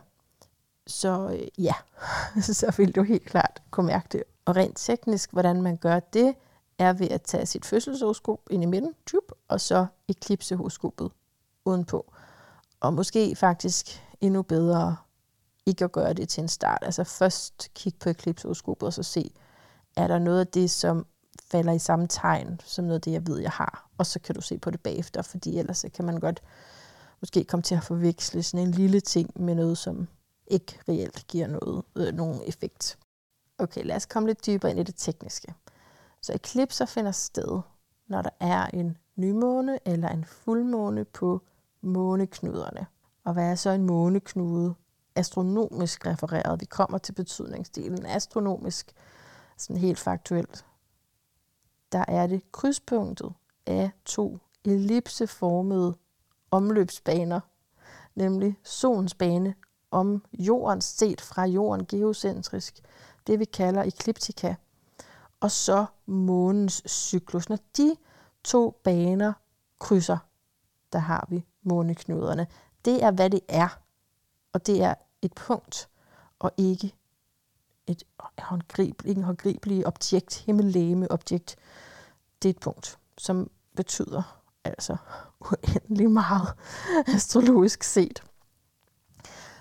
[0.86, 1.74] så øh, ja,
[2.42, 4.22] så vil du helt klart kunne mærke det.
[4.44, 6.34] Og rent teknisk, hvordan man gør det,
[6.78, 11.10] er ved at tage sit fødselshoroskop ind i midten, typ, og så eklipse horoskopet
[11.64, 12.12] udenpå.
[12.80, 14.96] Og måske faktisk endnu bedre
[15.66, 16.78] ikke at gøre det til en start.
[16.82, 19.30] Altså først kigge på eklipsehoroskopet og så se,
[19.96, 21.06] er der noget af det, som
[21.50, 23.90] falder i samme tegn som noget af det, jeg ved, jeg har.
[23.98, 26.42] Og så kan du se på det bagefter, fordi ellers så kan man godt
[27.20, 30.08] måske komme til at forveksle sådan en lille ting med noget, som
[30.46, 32.98] ikke reelt giver noget, øh, nogen effekt.
[33.58, 35.54] Okay, lad os komme lidt dybere ind i det tekniske.
[36.22, 37.60] Så eklipser finder sted,
[38.08, 41.40] når der er en nymåne eller en fuldmåne på
[41.82, 42.86] måneknuderne.
[43.24, 44.74] Og hvad er så en måneknude?
[45.14, 46.60] Astronomisk refereret.
[46.60, 48.06] Vi kommer til betydningsdelen.
[48.06, 48.92] Astronomisk,
[49.56, 50.64] sådan helt faktuelt,
[51.92, 53.32] der er det krydspunktet
[53.66, 55.94] af to ellipseformede
[56.50, 57.40] omløbsbaner,
[58.14, 59.54] nemlig solens bane
[59.90, 62.80] om jorden set fra jorden geocentrisk,
[63.26, 64.54] det vi kalder ekliptika,
[65.40, 67.48] og så månens cyklus.
[67.48, 67.96] Når de
[68.44, 69.32] to baner
[69.78, 70.18] krydser,
[70.92, 72.46] der har vi måneknuderne.
[72.84, 73.80] Det er, hvad det er,
[74.52, 75.88] og det er et punkt,
[76.38, 76.94] og ikke
[77.90, 78.04] et
[78.38, 81.56] håndgribeligt, en håndgribelig objekt, himmellegeme objekt.
[82.42, 84.96] Det er et punkt, som betyder altså
[85.40, 86.48] uendelig meget
[87.14, 88.22] astrologisk set.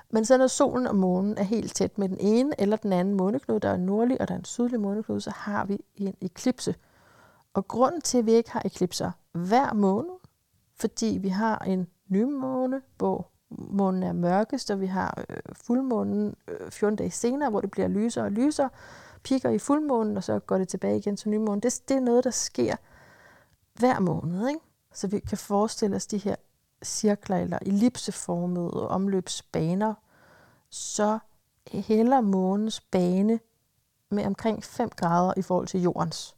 [0.10, 3.14] Men så når solen og månen er helt tæt med den ene eller den anden
[3.14, 6.76] måneknude, der er nordlig og der er en sydlig måneknude, så har vi en eklipse.
[7.54, 10.14] Og grunden til, at vi ikke har eklipser hver måned,
[10.76, 16.72] fordi vi har en nymåne, hvor månen er mørkest, og vi har øh, fuldmånen øh,
[16.72, 18.70] 14 dage senere, hvor det bliver lysere og lysere,
[19.24, 21.60] piker i fuldmånen, og så går det tilbage igen til nymånen.
[21.60, 22.76] Det, det er noget, der sker
[23.74, 24.48] hver måned.
[24.48, 24.62] Ikke?
[24.94, 26.36] Så vi kan forestille os de her
[26.84, 29.94] cirkler eller ellipseformede omløbsbaner,
[30.70, 31.20] så
[31.72, 33.40] hælder månens bane
[34.10, 36.36] med omkring 5 grader i forhold til jordens.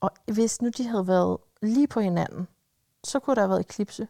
[0.00, 2.48] Og hvis nu de havde været lige på hinanden,
[3.04, 4.08] så kunne der have været eklipse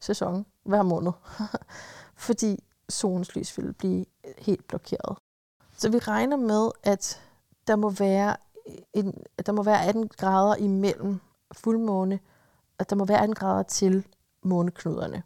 [0.00, 1.12] sæson hver måned.
[2.26, 4.04] Fordi solens lys ville blive
[4.38, 5.18] helt blokeret.
[5.76, 7.22] Så vi regner med, at
[7.66, 8.36] der må være,
[8.92, 9.14] en,
[9.46, 11.20] der må være 18 grader imellem
[11.52, 12.20] fuldmåne,
[12.78, 14.06] at der må være 18 grader til
[14.42, 15.22] måneknuderne.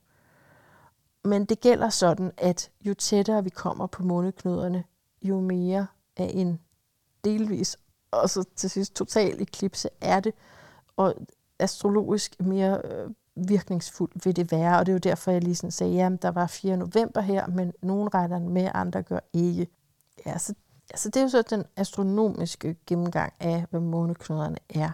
[1.25, 4.85] Men det gælder sådan, at jo tættere vi kommer på måneknuderne,
[5.23, 6.61] jo mere af en
[7.25, 7.79] delvis,
[8.11, 10.35] og så til sidst total eklipse er det,
[10.97, 11.15] og
[11.59, 15.71] astrologisk mere øh, virkningsfuldt vil det være, og det er jo derfor, jeg lige sådan
[15.71, 16.77] sagde, at der var 4.
[16.77, 19.67] november her, men nogen regner med, andre gør ikke.
[20.27, 20.55] Ja, så,
[20.91, 24.91] altså det er jo så den astronomiske gennemgang af, hvad måneknuderne er.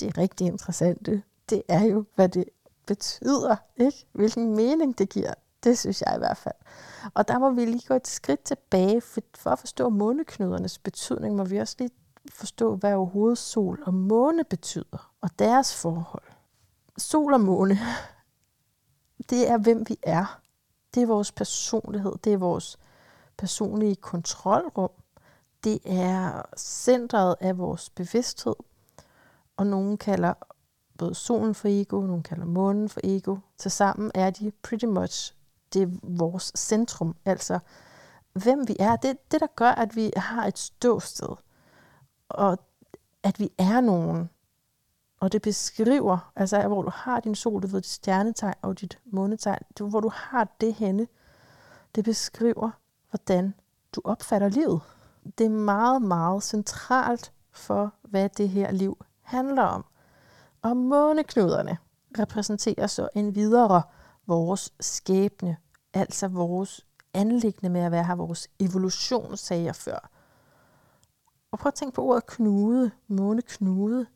[0.00, 1.06] Det er rigtig interessant.
[1.50, 2.44] Det er jo, hvad det
[2.86, 4.06] betyder, ikke?
[4.12, 5.34] hvilken mening det giver.
[5.64, 6.54] Det synes jeg i hvert fald.
[7.14, 11.36] Og der må vi lige gå et skridt tilbage, for, for at forstå måneknudernes betydning,
[11.36, 11.90] må vi også lige
[12.32, 16.22] forstå, hvad overhovedet sol og måne betyder, og deres forhold.
[16.98, 17.78] Sol og måne,
[19.30, 20.40] det er, hvem vi er.
[20.94, 22.78] Det er vores personlighed, det er vores
[23.36, 24.90] personlige kontrolrum.
[25.64, 28.54] Det er centret af vores bevidsthed,
[29.56, 30.34] og nogen kalder
[30.98, 33.36] både solen for ego, nogen kalder månen for ego.
[33.58, 35.34] Tilsammen er de pretty much
[35.72, 37.58] det er vores centrum, altså
[38.32, 38.96] hvem vi er.
[38.96, 41.36] Det det, der gør, at vi har et ståsted,
[42.28, 42.58] og
[43.22, 44.30] at vi er nogen.
[45.20, 48.98] Og det beskriver, altså hvor du har din sol, du ved, dit stjernetegn og dit
[49.04, 51.06] månetegn, det, hvor du har det henne,
[51.94, 52.70] det beskriver,
[53.10, 53.54] hvordan
[53.92, 54.80] du opfatter livet.
[55.38, 59.84] Det er meget, meget centralt for, hvad det her liv handler om.
[60.62, 61.78] Og måneknuderne
[62.18, 63.82] repræsenterer så en videre
[64.26, 65.56] vores skæbne,
[65.94, 70.10] altså vores anlæggende med at være her, vores evolution, sagde jeg før.
[71.50, 74.06] Og prøv at tænke på ordet knude, måneknude.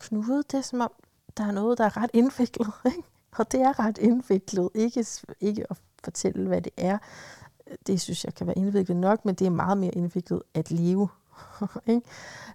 [0.00, 0.92] Knude, det er som om,
[1.36, 2.72] der er noget, der er ret indviklet.
[2.86, 3.02] Ikke?
[3.38, 4.70] Og det er ret indviklet.
[4.74, 5.06] Ikke,
[5.40, 6.98] ikke at fortælle, hvad det er.
[7.86, 11.08] Det synes jeg kan være indviklet nok, men det er meget mere indviklet at leve.
[11.86, 12.06] ikke?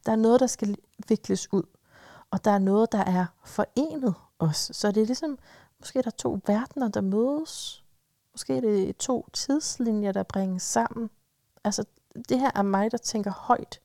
[0.06, 0.78] Der er noget, der skal
[1.08, 1.64] vikles ud.
[2.32, 4.72] Og der er noget, der er forenet os.
[4.74, 5.38] Så det er ligesom,
[5.80, 7.84] måske er der to verdener, der mødes.
[8.32, 11.10] Måske er det to tidslinjer, der bringes sammen.
[11.64, 11.86] Altså,
[12.30, 13.80] det her er mig, der tænker højt.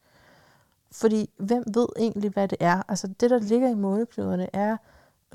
[0.92, 2.82] Fordi hvem ved egentlig, hvad det er?
[2.88, 4.76] Altså, det, der ligger i måneknuderne, er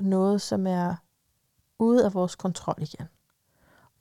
[0.00, 0.94] noget, som er
[1.78, 3.06] ude af vores kontrol igen.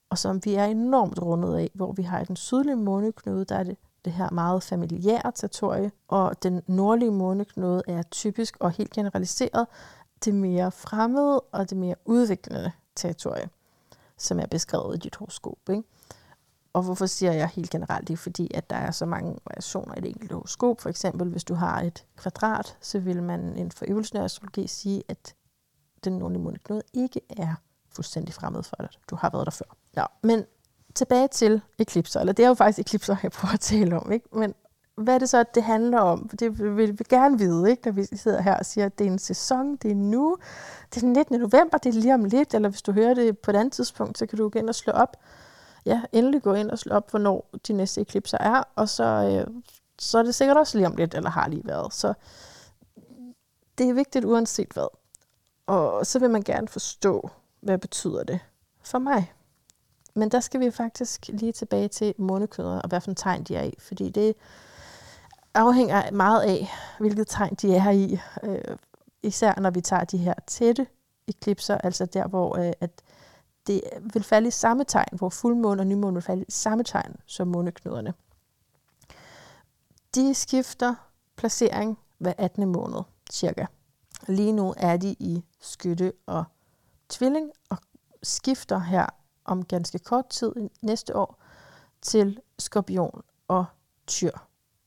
[0.09, 3.55] Og som vi er enormt rundet af, hvor vi har i den sydlige måneknude, der
[3.55, 8.91] er det det her meget familiære territorie, og den nordlige måneknude er typisk og helt
[8.91, 9.67] generaliseret
[10.25, 13.49] det mere fremmede og det mere udviklende territorie,
[14.17, 15.69] som er beskrevet i dit horoskop.
[15.69, 15.83] Ikke?
[16.75, 18.19] Og hvorfor siger jeg helt generelt det?
[18.19, 20.81] Fordi at der er så mange variationer i det enkelte horoskop.
[20.81, 25.03] For eksempel, hvis du har et kvadrat, så vil man inden for evolutionær astrologi sige,
[25.07, 25.35] at
[26.03, 27.55] den nordlige måneknude ikke er
[27.89, 28.89] fuldstændig fremmed for dig.
[29.09, 29.75] Du har været der før.
[29.97, 30.45] Ja, men
[30.95, 34.37] tilbage til eklipser, eller det er jo faktisk eklipser, jeg prøver at tale om, ikke?
[34.37, 34.53] men
[34.95, 36.29] hvad er det så, at det handler om?
[36.39, 37.81] Det vil vi gerne vide, ikke?
[37.85, 40.37] når vi sidder her og siger, at det er en sæson, det er nu,
[40.89, 41.39] det er den 19.
[41.39, 44.17] november, det er lige om lidt, eller hvis du hører det på et andet tidspunkt,
[44.17, 45.17] så kan du gå ind og slå op.
[45.85, 49.61] Ja, endelig gå ind og slå op, hvornår de næste eklipser er, og så, øh,
[49.99, 51.93] så er det sikkert også lige om lidt, eller har lige været.
[51.93, 52.13] Så
[53.77, 54.87] det er vigtigt uanset hvad.
[55.67, 57.29] Og så vil man gerne forstå,
[57.61, 58.39] hvad betyder det
[58.83, 59.33] for mig.
[60.13, 63.55] Men der skal vi faktisk lige tilbage til månekødder, og hvad for en tegn de
[63.55, 63.73] er i.
[63.79, 64.35] Fordi det
[65.53, 66.67] afhænger meget af,
[66.99, 68.19] hvilket tegn de er i.
[68.43, 68.77] Øh,
[69.23, 70.87] især når vi tager de her tætte
[71.27, 72.91] eklipser, altså der, hvor øh, at
[73.67, 73.81] det
[74.13, 77.47] vil falde i samme tegn, hvor fuldmåne og nymåne vil falde i samme tegn som
[77.47, 78.13] måneknuderne.
[80.15, 80.95] De skifter
[81.35, 82.67] placering hver 18.
[82.67, 83.01] måned,
[83.31, 83.65] cirka.
[84.27, 86.43] Lige nu er de i skytte og
[87.09, 87.77] tvilling, og
[88.23, 89.05] skifter her
[89.45, 90.51] om ganske kort tid
[90.81, 91.43] næste år
[92.01, 93.65] til skorpion og
[94.07, 94.31] tyr.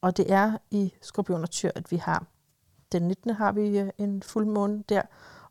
[0.00, 2.26] Og det er i skorpion og tyr, at vi har
[2.92, 3.30] den 19.
[3.30, 5.02] har vi øh, en fuldmåne der,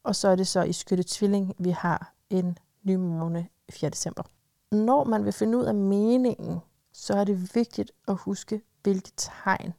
[0.03, 3.89] og så er det så i skytte tvilling, vi har en Nymåne 4.
[3.89, 4.23] december.
[4.71, 6.59] Når man vil finde ud af meningen,
[6.93, 9.73] så er det vigtigt at huske, hvilke tegn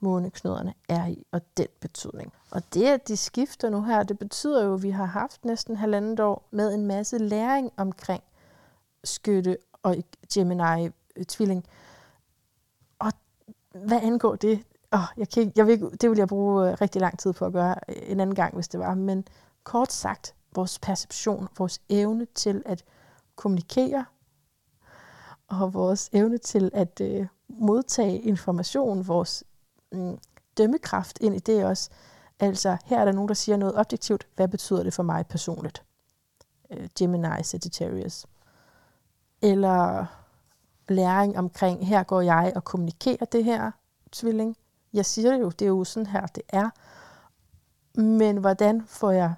[0.00, 2.32] måneknuderne er i, og den betydning.
[2.50, 5.76] Og det, at de skifter nu her, det betyder jo, at vi har haft næsten
[5.76, 8.22] halvandet år med en masse læring omkring
[9.04, 9.96] skytte og
[10.32, 11.58] Gemini-tvilling.
[11.58, 11.72] Øh,
[12.98, 13.12] og
[13.86, 17.18] hvad angår det, oh, jeg kan, jeg vil, det vil jeg bruge øh, rigtig lang
[17.18, 18.94] tid på at gøre øh, en anden gang, hvis det var.
[18.94, 19.24] Men
[19.64, 22.84] kort sagt, vores perception, vores evne til at
[23.36, 24.04] kommunikere,
[25.46, 29.44] og vores evne til at øh, modtage information, vores
[29.92, 30.12] øh,
[30.58, 31.90] dømmekraft ind i det også.
[32.40, 34.26] Altså, her er der nogen, der siger noget objektivt.
[34.36, 35.84] Hvad betyder det for mig personligt?
[36.70, 38.26] Øh, Gemini, Sagittarius
[39.42, 40.06] eller
[40.88, 43.70] læring omkring, her går jeg og kommunikerer det her,
[44.12, 44.56] tvilling.
[44.92, 46.70] Jeg siger det jo, det er jo sådan her, det er.
[48.00, 49.34] Men hvordan får jeg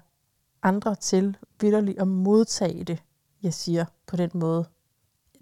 [0.65, 3.03] andre til vidderligt at modtage det,
[3.43, 4.65] jeg siger på den måde,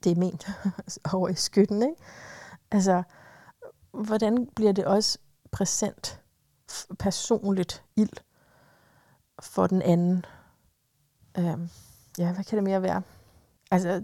[0.03, 0.47] det er ment
[1.13, 2.01] over i skytten, ikke?
[2.71, 3.03] Altså,
[3.91, 5.19] hvordan bliver det også
[5.51, 6.21] præsent,
[6.99, 8.17] personligt ild
[9.39, 10.25] for den anden?
[11.37, 11.69] Øhm,
[12.17, 13.01] ja, hvad kan det mere være?
[13.71, 14.03] Altså,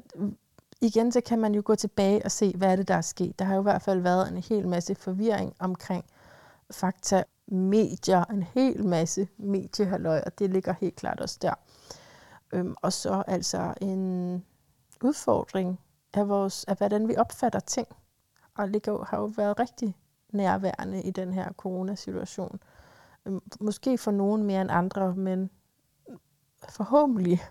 [0.82, 3.40] igen, så kan man jo gå tilbage og se, hvad er det, der er sket.
[3.40, 6.06] Der har jo i hvert fald været en hel masse forvirring omkring
[6.72, 11.54] fakta, medier, en hel masse mediehalløj, og det ligger helt klart også der.
[12.52, 14.46] Øhm, og så altså en
[15.04, 15.80] udfordring
[16.14, 17.88] af, vores, af, hvordan vi opfatter ting.
[18.58, 19.96] Og det har jo været rigtig
[20.34, 22.60] nærværende i den her coronasituation.
[23.26, 25.50] Øhm, måske for nogen mere end andre, men
[26.70, 27.42] forhåbentlig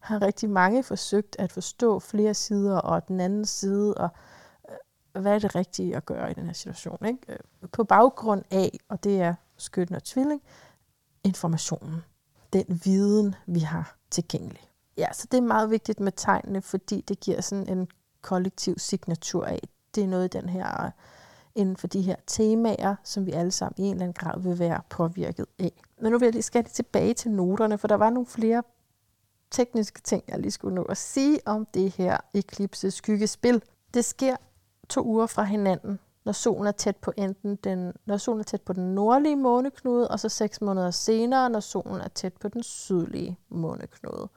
[0.00, 4.08] har rigtig mange forsøgt at forstå flere sider og den anden side, og
[5.20, 7.06] hvad er det rigtige at gøre i den her situation.
[7.06, 7.18] Ikke?
[7.28, 10.42] Øh, på baggrund af, og det er skytten og tvilling,
[11.24, 12.00] informationen.
[12.52, 14.70] Den viden, vi har tilgængelig.
[14.96, 17.88] Ja, så det er meget vigtigt med tegnene, fordi det giver sådan en
[18.22, 19.68] kollektiv signatur af.
[19.94, 20.90] Det er noget i den her,
[21.54, 24.58] inden for de her temaer, som vi alle sammen i en eller anden grad vil
[24.58, 25.72] være påvirket af.
[26.00, 28.62] Men nu vil jeg lige skal tilbage til noterne, for der var nogle flere
[29.50, 33.62] tekniske ting, jeg lige skulle nå at sige om det her eklipse skyggespil.
[33.94, 34.36] Det sker
[34.88, 38.62] to uger fra hinanden, når solen er tæt på enten den, når solen er tæt
[38.62, 42.62] på den nordlige måneknude, og så seks måneder senere, når solen er tæt på den
[42.62, 44.28] sydlige måneknude.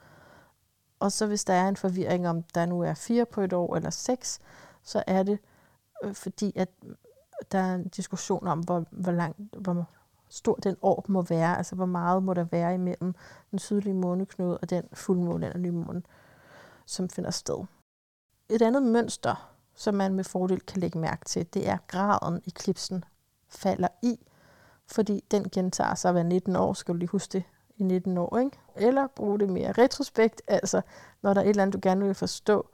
[1.00, 3.76] Og så hvis der er en forvirring om, der nu er fire på et år
[3.76, 4.40] eller seks,
[4.84, 5.40] så er det
[6.04, 6.96] øh, fordi, at øh,
[7.52, 9.86] der er en diskussion om, hvor, hvor, langt, hvor
[10.30, 13.16] stor den orb må være, altså hvor meget må der være imellem
[13.52, 16.04] den sydlige måneknude og den fuldmåne eller nymåne,
[16.86, 17.66] som finder sted.
[18.50, 23.04] Et andet mønster, som man med fordel kan lægge mærke til, det er graden eklipsen
[23.50, 24.20] falder i
[24.92, 27.44] fordi den gentager sig hver 19 år, skal du lige huske det,
[27.78, 28.60] i 19 år, ikke?
[28.76, 30.82] Eller bruge det mere retrospekt, altså
[31.22, 32.70] når der er et eller andet, du gerne vil forstå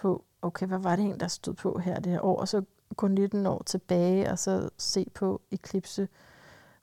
[0.00, 2.62] på, okay, hvad var det egentlig, der stod på her det her år, og så
[2.96, 6.08] gå 19 år tilbage, og så se på eklipse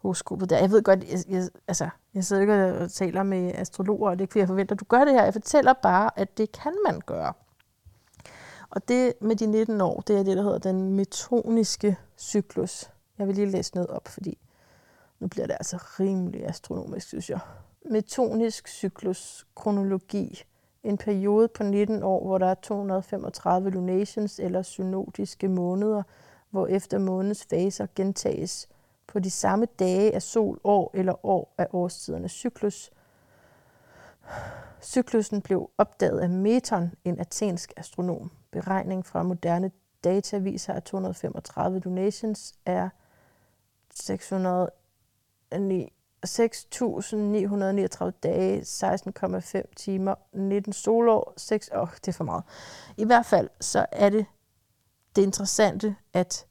[0.01, 0.59] horoskopet der.
[0.59, 4.21] Jeg ved godt, jeg, jeg, altså, jeg sidder ikke og taler med astrologer, og det
[4.21, 5.23] er ikke, fordi jeg forventer, at du gør det her.
[5.23, 7.33] Jeg fortæller bare, at det kan man gøre.
[8.69, 12.89] Og det med de 19 år, det er det, der hedder den metoniske cyklus.
[13.17, 14.37] Jeg vil lige læse noget op, fordi
[15.19, 17.39] nu bliver det altså rimelig astronomisk, synes jeg.
[17.85, 20.43] Metonisk cyklus, kronologi.
[20.83, 26.03] En periode på 19 år, hvor der er 235 lunations eller synodiske måneder,
[26.49, 28.67] hvor efter månedens faser gentages
[29.07, 32.91] på de samme dage af sol, år eller år af årstidernes cyklus.
[34.81, 38.31] Cyklusen blev opdaget af Meton, en athensk astronom.
[38.51, 39.71] Beregning fra moderne
[40.03, 42.89] data viser, at 235 lunations er
[46.25, 52.43] 6.939 dage, 16,5 timer, 19 solår, 6 åh, oh, det er for meget.
[52.97, 54.25] I hvert fald så er det
[55.15, 56.45] det interessante, at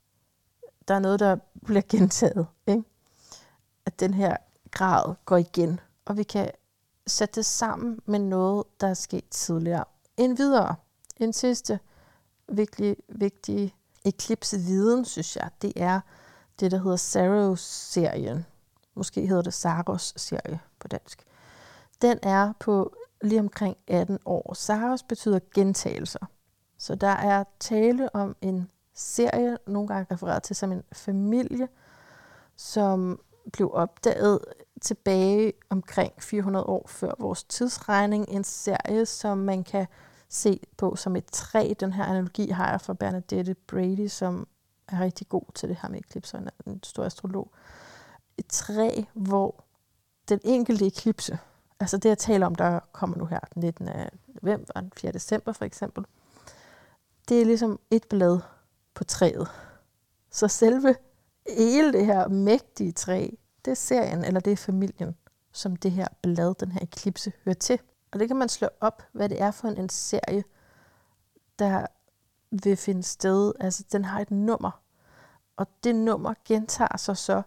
[0.88, 2.46] der er noget, der bliver gentaget.
[2.66, 2.82] Ikke?
[3.86, 4.36] At den her
[4.70, 6.50] grad går igen, og vi kan
[7.10, 9.84] sætte det sammen med noget, der er sket tidligere.
[10.16, 10.74] En videre,
[11.16, 11.78] en sidste
[12.48, 16.00] virkelig vigtig eklipse-viden, synes jeg, det er
[16.60, 18.46] det, der hedder Saros-serien.
[18.94, 21.24] Måske hedder det Saros-serie på dansk.
[22.02, 24.54] Den er på lige omkring 18 år.
[24.54, 26.26] Saros betyder gentagelser.
[26.78, 31.68] Så der er tale om en serie, nogle gange refereret til som en familie,
[32.56, 33.20] som
[33.52, 34.40] blev opdaget
[34.78, 38.28] tilbage omkring 400 år før vores tidsregning.
[38.28, 39.86] En serie, som man kan
[40.28, 41.72] se på som et træ.
[41.80, 44.48] Den her analogi har jeg fra Bernadette Brady, som
[44.88, 47.50] er rigtig god til det her med eklipser, en stor astrolog.
[48.38, 49.64] Et træ, hvor
[50.28, 51.38] den enkelte eklipse,
[51.80, 53.88] altså det jeg taler om, der kommer nu her den 19.
[54.42, 55.12] november, den 4.
[55.12, 56.04] december for eksempel,
[57.28, 58.40] det er ligesom et blad
[58.94, 59.48] på træet.
[60.30, 60.96] Så selve
[61.56, 63.28] hele det her mægtige træ,
[63.68, 65.16] det er serien, eller det er familien,
[65.52, 67.80] som det her blad, den her eklipse, hører til.
[68.10, 70.44] Og det kan man slå op, hvad det er for en, en serie,
[71.58, 71.86] der
[72.50, 73.52] vil finde sted.
[73.60, 74.82] Altså, den har et nummer.
[75.56, 77.42] Og det nummer gentager sig så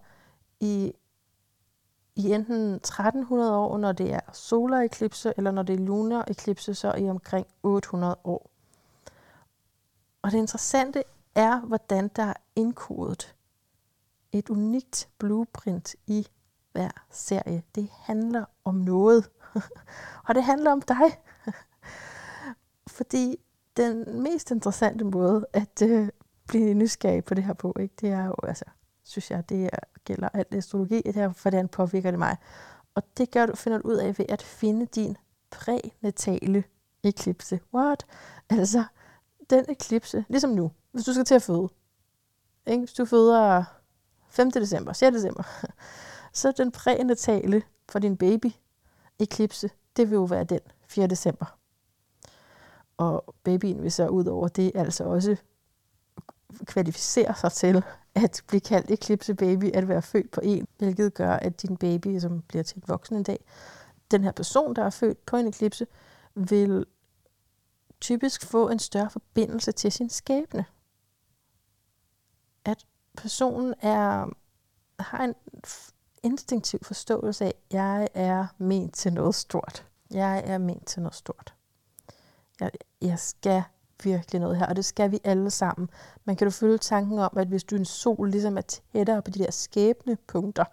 [0.60, 0.94] i,
[2.16, 6.94] i enten 1300 år, når det er solareklipse, eller når det er lunar eklipse, så
[6.98, 8.50] i omkring 800 år.
[10.22, 11.04] Og det interessante
[11.36, 13.36] er, hvordan der er indkodet
[14.32, 16.28] et unikt blueprint i
[16.72, 17.64] hver serie.
[17.76, 19.30] Det handler om noget.
[20.28, 21.22] og det handler om dig.
[22.98, 23.38] Fordi
[23.78, 26.10] den mest interessante måde at øh,
[26.48, 28.66] blive nysgerrig på det her på, ikke, det er jo, altså,
[29.04, 29.70] synes jeg, det
[30.06, 32.38] gælder alt astrologi, det her, hvordan påvirker det mig.
[32.96, 35.18] Og det gør du, finder du ud af ved at finde din
[35.52, 36.64] prænatale
[37.04, 37.60] eklipse.
[37.74, 38.06] What?
[38.50, 38.84] Altså,
[39.50, 41.70] den eklipse, ligesom nu, hvis du skal til at føde,
[42.68, 42.80] ikke?
[42.80, 43.64] hvis du føder
[44.32, 44.52] 5.
[44.52, 45.16] december, 6.
[45.16, 45.44] december,
[46.34, 48.52] så den prænatale for din baby
[49.20, 51.08] eklipse, det vil jo være den 4.
[51.08, 51.58] december.
[52.98, 55.36] Og babyen vil så ud over det altså også
[56.66, 57.84] kvalificere sig til
[58.16, 62.20] at blive kaldt eklipse baby, at være født på en, hvilket gør, at din baby,
[62.20, 63.46] som bliver til et voksen en dag,
[64.12, 65.88] den her person, der er født på en eklipse,
[66.36, 66.86] vil
[68.02, 70.66] typisk få en større forbindelse til sin skæbne.
[72.66, 72.86] At
[73.18, 74.26] personen er,
[75.00, 75.36] har en
[76.24, 79.88] instinktiv forståelse af, at jeg er ment til noget stort.
[80.12, 81.54] Jeg er ment til noget stort.
[82.60, 82.72] Jeg,
[83.02, 83.64] jeg skal
[84.04, 85.90] virkelig noget her, og det skal vi alle sammen.
[86.26, 89.32] Man kan du følge tanken om, at hvis du en sol ligesom er tættere på
[89.32, 90.66] de der skæbne punkter,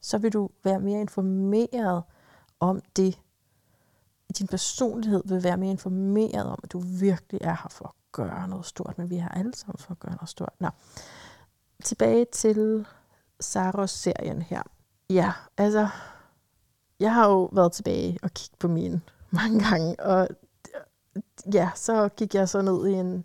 [0.00, 2.02] så vil du være mere informeret
[2.60, 3.18] om det.
[4.38, 8.48] Din personlighed vil være mere informeret om, at du virkelig er her for at gøre
[8.48, 10.52] noget stort, men vi er alle sammen for at gøre noget stort.
[10.58, 10.68] Nå.
[11.84, 12.86] Tilbage til
[13.40, 14.62] Saros-serien her.
[15.10, 15.88] Ja, altså,
[17.00, 20.28] jeg har jo været tilbage og kigget på min mange gange, og
[21.54, 23.24] ja, så gik jeg så ned i en,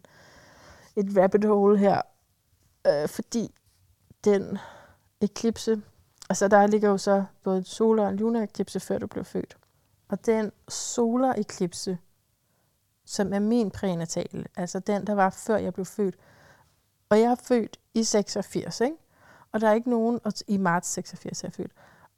[0.95, 2.01] et rabbit hole her,
[2.87, 3.53] øh, fordi
[4.23, 4.57] den
[5.21, 5.81] eklipse,
[6.29, 9.25] altså der ligger jo så både en solar og en lunar eklipse, før du blev
[9.25, 9.57] født.
[10.09, 11.97] Og den solar eklipse,
[13.05, 16.15] som er min prænatale, altså den, der var før jeg blev født,
[17.09, 18.97] og jeg er født i 86, ikke?
[19.51, 21.71] Og der er ikke nogen, og i marts 86 er jeg født,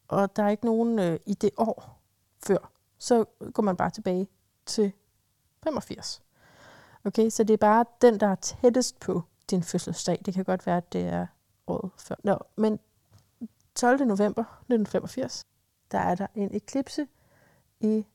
[0.07, 2.01] og der er ikke nogen øh, i det år
[2.43, 2.71] før.
[2.97, 4.27] Så går man bare tilbage
[4.65, 4.91] til
[5.63, 6.21] 85.
[7.05, 10.21] Okay, så det er bare den, der er tættest på din fødselsdag.
[10.25, 11.27] Det kan godt være, at det er
[11.67, 12.15] året før.
[12.23, 12.79] Nå, men
[13.75, 14.05] 12.
[14.05, 15.45] november 1985,
[15.91, 17.07] der er der en eklipse
[17.79, 18.05] i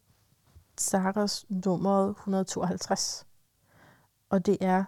[0.78, 3.26] Saras nummeret 152.
[4.30, 4.84] Og det er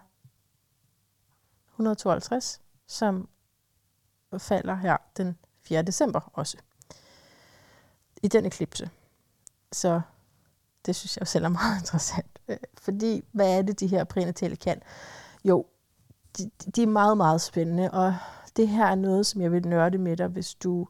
[1.77, 3.29] 152, som
[4.37, 5.81] falder her den 4.
[5.81, 6.57] december også.
[8.23, 8.89] I den eklipse.
[9.71, 10.01] Så
[10.85, 12.39] det synes jeg jo selv er meget interessant.
[12.47, 14.81] Øh, fordi, hvad er det, de her prenatale kan?
[15.43, 15.65] Jo,
[16.37, 18.15] de, de er meget, meget spændende, og
[18.57, 20.87] det her er noget, som jeg vil nørde med dig, hvis du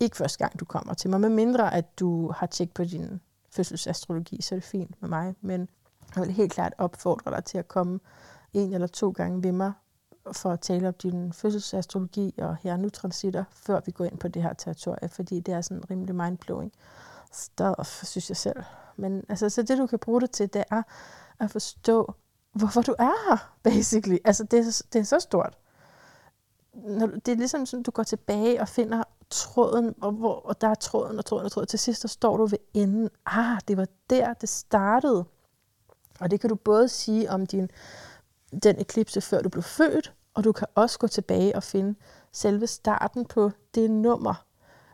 [0.00, 3.20] ikke første gang, du kommer til mig, med mindre at du har tjekket på din
[3.50, 5.68] fødselsastrologi, så er det fint med mig, men
[6.16, 8.00] jeg vil helt klart opfordre dig til at komme
[8.52, 9.72] en eller to gange ved mig
[10.32, 14.28] for at tale om din fødselsastrologi og her nu transitter, før vi går ind på
[14.28, 16.72] det her territorie, fordi det er sådan rimelig mindblowing
[17.32, 18.62] stuff, synes jeg selv.
[18.96, 20.82] Men altså, så det, du kan bruge det til, det er
[21.38, 22.14] at forstå,
[22.52, 24.16] hvorfor du er her, basically.
[24.24, 25.58] Altså, det er, det er så stort.
[26.74, 30.60] Når du, det er ligesom sådan, du går tilbage og finder tråden, og, hvor, og
[30.60, 31.66] der er tråden og tråden og tråden.
[31.66, 33.08] Til sidst, der står du ved enden.
[33.26, 35.24] Ah, det var der, det startede.
[36.20, 37.70] Og det kan du både sige om din,
[38.62, 41.94] den eklipse, før du blev født, og du kan også gå tilbage og finde
[42.32, 44.44] selve starten på det nummer.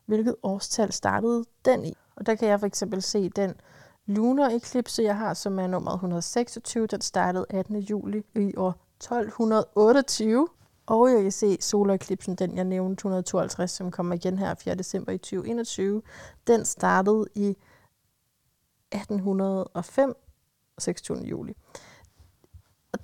[0.07, 1.97] Hvilket årstal startede den i?
[2.17, 3.55] Og der kan jeg for eksempel se den
[4.07, 6.87] lunar eklipse, jeg har, som er nummeret 126.
[6.87, 7.77] Den startede 18.
[7.77, 10.49] juli i år 1228.
[10.87, 14.75] Og jeg kan se soleklipsen, den jeg nævnte, 152, som kommer igen her 4.
[14.75, 16.03] december i 2021.
[16.47, 17.57] Den startede i
[18.93, 20.15] 1805,
[20.79, 21.19] 26.
[21.19, 21.57] juli.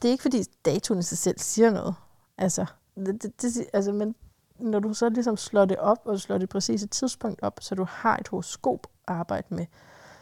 [0.02, 1.94] Det er ikke fordi datoen i sig selv siger noget.
[2.38, 4.14] Altså, det, det, det, altså men
[4.58, 7.84] når du så ligesom slår det op, og slår det præcise tidspunkt op, så du
[7.84, 9.66] har et horoskop at arbejde med,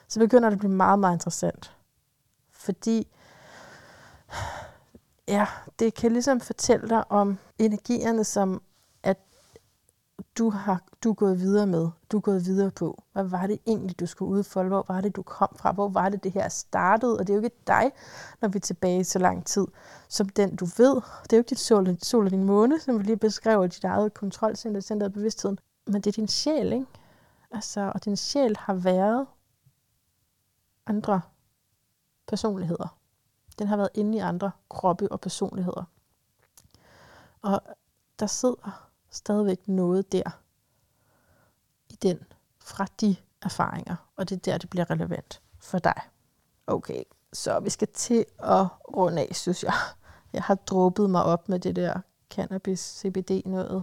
[0.09, 1.77] så begynder det at blive meget, meget interessant.
[2.51, 3.09] Fordi
[5.29, 5.47] ja,
[5.79, 8.63] det kan ligesom fortælle dig om energierne, som
[10.39, 13.03] du har du er gået videre med, du er gået videre på.
[13.13, 14.69] Hvad var det egentlig, du skulle udfolde?
[14.69, 15.73] Hvor var det, du kom fra?
[15.73, 17.19] Hvor var det, det her startede?
[17.19, 17.93] Og det er jo ikke dig,
[18.41, 19.67] når vi er tilbage så lang tid,
[20.09, 20.95] som den, du ved.
[21.23, 23.85] Det er jo ikke dit sol, sol og din måne, som vi lige beskrev, dit
[23.85, 25.59] eget kontrolcenter, center af bevidstheden.
[25.87, 26.87] Men det er din sjæl, ikke?
[27.51, 29.27] Altså, og din sjæl har været
[30.87, 31.21] andre
[32.29, 32.97] personligheder.
[33.59, 35.85] Den har været inde i andre kroppe og personligheder.
[37.43, 37.63] Og
[38.21, 40.41] der sidder stadigvæk noget der
[41.89, 42.19] i den
[42.59, 46.01] fra de erfaringer, og det er der, det bliver relevant for dig.
[46.67, 47.03] Okay,
[47.33, 49.73] så vi skal til at runde af, synes jeg.
[50.33, 52.01] Jeg har druppet mig op med det der
[52.31, 53.83] cannabis CBD noget,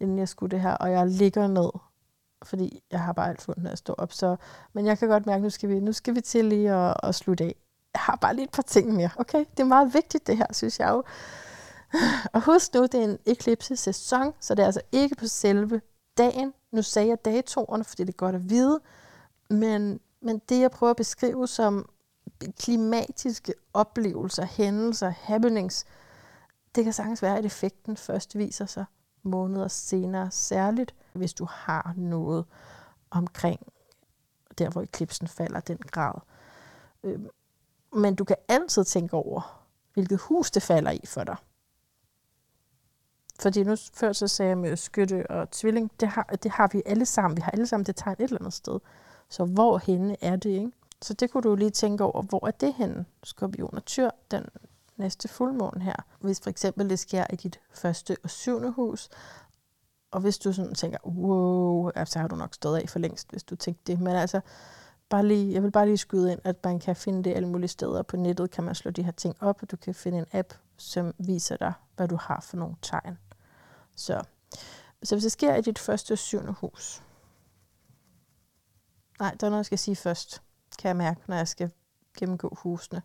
[0.00, 1.70] inden jeg skulle det her, og jeg ligger ned,
[2.42, 4.12] fordi jeg har bare alt fundet at stå op.
[4.12, 4.36] Så,
[4.72, 7.14] men jeg kan godt mærke, nu skal vi, nu skal vi til lige at, at
[7.14, 7.56] slutte af.
[7.94, 9.38] Jeg har bare lige et par ting mere, okay?
[9.38, 11.02] Det er meget vigtigt det her, synes jeg jo.
[12.34, 15.80] Og husk nu, det er en eklipse-sæson, så det er altså ikke på selve
[16.18, 16.54] dagen.
[16.72, 18.80] Nu sagde jeg datoerne, fordi det er godt at vide.
[19.50, 21.88] Men, men det, jeg prøver at beskrive som
[22.60, 25.84] klimatiske oplevelser, hændelser, happenings,
[26.74, 28.84] det kan sagtens være, at effekten først viser sig
[29.22, 32.44] måneder senere, særligt hvis du har noget
[33.10, 33.60] omkring
[34.58, 36.14] der, hvor eklipsen falder den grad.
[37.02, 37.28] Øhm,
[37.92, 39.62] men du kan altid tænke over,
[39.94, 41.36] hvilket hus det falder i for dig.
[43.40, 46.82] Fordi nu før så sagde jeg med skytte og tvilling, det har, det har vi
[46.86, 47.36] alle sammen.
[47.36, 48.78] Vi har alle sammen det tegn et eller andet sted.
[49.28, 50.72] Så hvor henne er det, ikke?
[51.02, 53.04] Så det kunne du lige tænke over, hvor er det henne?
[53.22, 54.44] Skorpion og tyr, den
[54.96, 55.96] næste fuldmåne her.
[56.20, 59.08] Hvis for eksempel det sker i dit første og syvende hus,
[60.10, 63.30] og hvis du sådan tænker, wow, altså, så har du nok stået af for længst,
[63.30, 64.00] hvis du tænkte det.
[64.00, 64.40] Men altså,
[65.08, 67.68] bare lige, jeg vil bare lige skyde ind, at man kan finde det alle mulige
[67.68, 68.02] steder.
[68.02, 70.54] På nettet kan man slå de her ting op, og du kan finde en app,
[70.76, 73.18] som viser dig, hvad du har for nogle tegn.
[73.96, 74.22] Så,
[75.02, 77.02] så hvis det sker i dit første og syvende hus.
[79.20, 80.42] Nej, der er noget, jeg skal sige først,
[80.78, 81.70] kan jeg mærke, når jeg skal
[82.18, 83.02] gennemgå husene.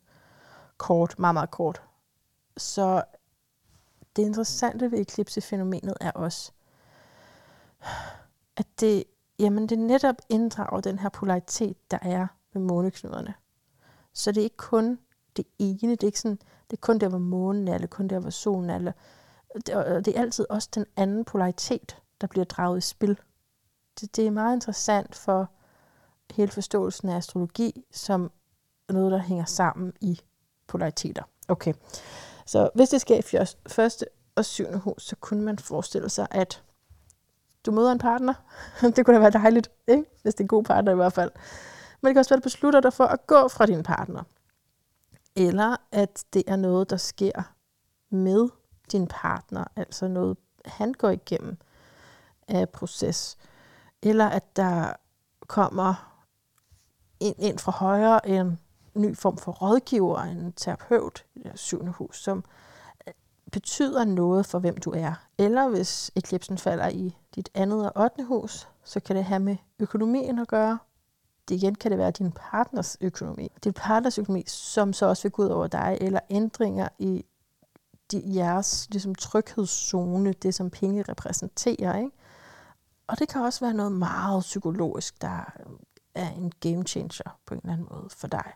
[0.78, 1.82] Kort, meget, meget kort.
[2.58, 3.04] Så
[4.16, 6.52] det interessante ved eklipsefænomenet er også,
[8.58, 9.04] at det,
[9.40, 13.34] jamen det netop inddrager den her polaritet, der er med måneknuderne.
[14.14, 15.00] Så det er ikke kun
[15.38, 16.40] det ene, det er ikke sådan,
[16.70, 18.92] det er kun der, hvor månen er, eller kun der, hvor solen er, eller
[19.56, 23.20] det, det er altid også den anden polaritet, der bliver draget i spil.
[24.00, 25.50] Det, det er meget interessant for
[26.32, 28.32] hele forståelsen af astrologi, som
[28.90, 30.22] noget, der hænger sammen i
[30.68, 31.24] polariteter.
[31.48, 31.74] Okay,
[32.46, 36.64] så hvis det sker i første og syvende hus, så kunne man forestille sig, at
[37.66, 38.34] du møder en partner.
[38.96, 40.04] det kunne da være dejligt, ikke?
[40.22, 41.32] hvis det er en god partner i hvert fald.
[42.02, 44.24] Men det kan også være, at du beslutter dig for at gå fra din partner.
[45.36, 47.54] Eller at det er noget, der sker
[48.10, 48.50] med
[48.92, 51.58] din partner, altså noget, han går igennem.
[52.48, 53.38] af proces.
[54.02, 54.94] Eller at der
[55.48, 56.12] kommer
[57.20, 58.60] ind, ind fra højre en
[58.94, 62.44] ny form for rådgiver, en terapeut i det syvende hus, som
[63.08, 63.14] øh,
[63.52, 65.14] betyder noget for, hvem du er.
[65.38, 68.24] Eller hvis eklipsen falder i dit andet og 8.
[68.24, 70.80] hus, så kan det have med økonomien at gøre.
[71.50, 73.52] Det igen kan det være din partners økonomi.
[73.64, 77.26] Din partners økonomi, som så også vil gå ud over dig, eller ændringer i
[78.12, 81.98] de, jeres ligesom, tryghedszone, det som penge repræsenterer.
[81.98, 82.12] Ikke?
[83.08, 85.54] Og det kan også være noget meget psykologisk, der
[86.16, 88.52] er en game changer på en eller anden måde for dig.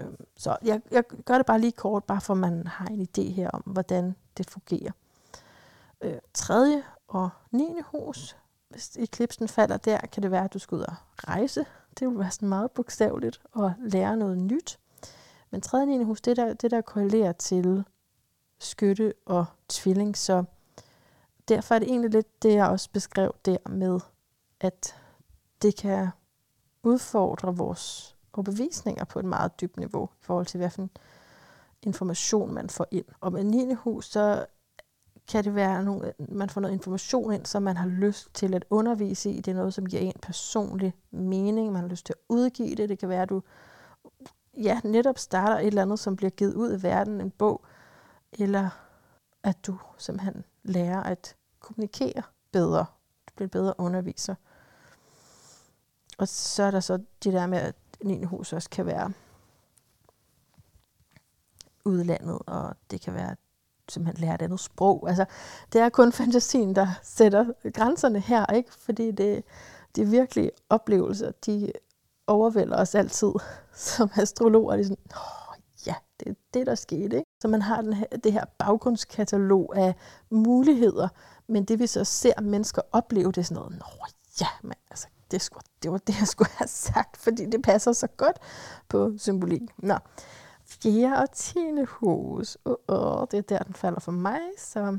[0.00, 3.08] Øhm, så jeg, jeg gør det bare lige kort, bare for at man har en
[3.08, 4.92] idé her om, hvordan det fungerer.
[6.00, 7.74] Øh, tredje og 9.
[7.84, 8.36] hus,
[8.68, 11.66] hvis eklipsen falder der, kan det være, at du skal ud og rejse.
[11.98, 14.78] Det vil være sådan meget bogstaveligt og lære noget nyt.
[15.50, 16.04] Men tredje og 9.
[16.04, 17.84] hus, det der, det der korrelerer til
[18.62, 20.44] skytte og tvilling, så
[21.48, 24.00] derfor er det egentlig lidt det, jeg også beskrev der med,
[24.60, 24.94] at
[25.62, 26.08] det kan
[26.82, 30.90] udfordre vores overbevisninger på et meget dybt niveau i forhold til, hvilken
[31.82, 33.04] information man får ind.
[33.20, 33.74] Og med 9.
[33.74, 34.46] hus, så
[35.28, 38.64] kan det være, at man får noget information ind, som man har lyst til at
[38.70, 39.40] undervise i.
[39.40, 41.72] Det er noget, som giver en personlig mening.
[41.72, 42.88] Man har lyst til at udgive det.
[42.88, 43.42] Det kan være, at du
[44.56, 47.64] ja, netop starter et eller andet, som bliver givet ud i verden, en bog,
[48.38, 48.70] eller
[49.42, 52.22] at du simpelthen lærer at kommunikere
[52.52, 52.86] bedre.
[53.28, 54.34] Du bliver bedre underviser.
[56.18, 58.24] Og så er der så det der med, at 9.
[58.24, 59.12] hus også kan være
[61.84, 63.36] udlandet, og det kan være
[63.88, 65.08] simpelthen lære et andet sprog.
[65.08, 65.24] Altså,
[65.72, 68.72] det er kun fantasien, der sætter grænserne her, ikke?
[68.72, 69.44] Fordi det,
[69.96, 71.72] det er virkelig oplevelser, de
[72.26, 73.32] overvælder os altid
[73.74, 74.76] som astrologer.
[74.76, 75.41] De er sådan, oh,
[75.86, 77.16] ja, det er det, der skete.
[77.16, 77.30] Ikke?
[77.40, 79.94] Så man har den her, det her baggrundskatalog af
[80.30, 81.08] muligheder,
[81.46, 84.06] men det vi så ser mennesker opleve, det er sådan noget, Nå,
[84.40, 87.92] ja, men altså, det, skulle, det var det, jeg skulle have sagt, fordi det passer
[87.92, 88.38] så godt
[88.88, 89.62] på symbolik.
[89.78, 89.98] Nå,
[90.64, 92.58] fjerde og tiende hus.
[92.64, 94.98] Uh, -oh, det er der, den falder for mig, så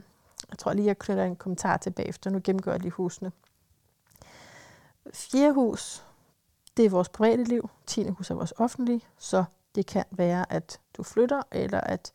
[0.49, 2.29] jeg tror lige, jeg knytter en kommentar tilbage efter.
[2.29, 3.31] Nu gennemgår jeg lige husene.
[5.13, 6.05] Fjerde hus,
[6.77, 7.69] det er vores private liv.
[7.85, 9.43] Tiende hus er vores offentlige, så
[9.75, 12.11] det kan være, at du flytter, eller at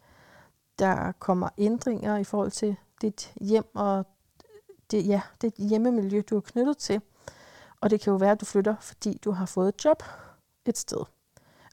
[0.79, 4.07] der kommer ændringer i forhold til dit hjem og
[4.91, 7.01] det, ja, det hjemmemiljø, du er knyttet til.
[7.81, 10.03] Og det kan jo være, at du flytter, fordi du har fået et job
[10.65, 11.05] et sted.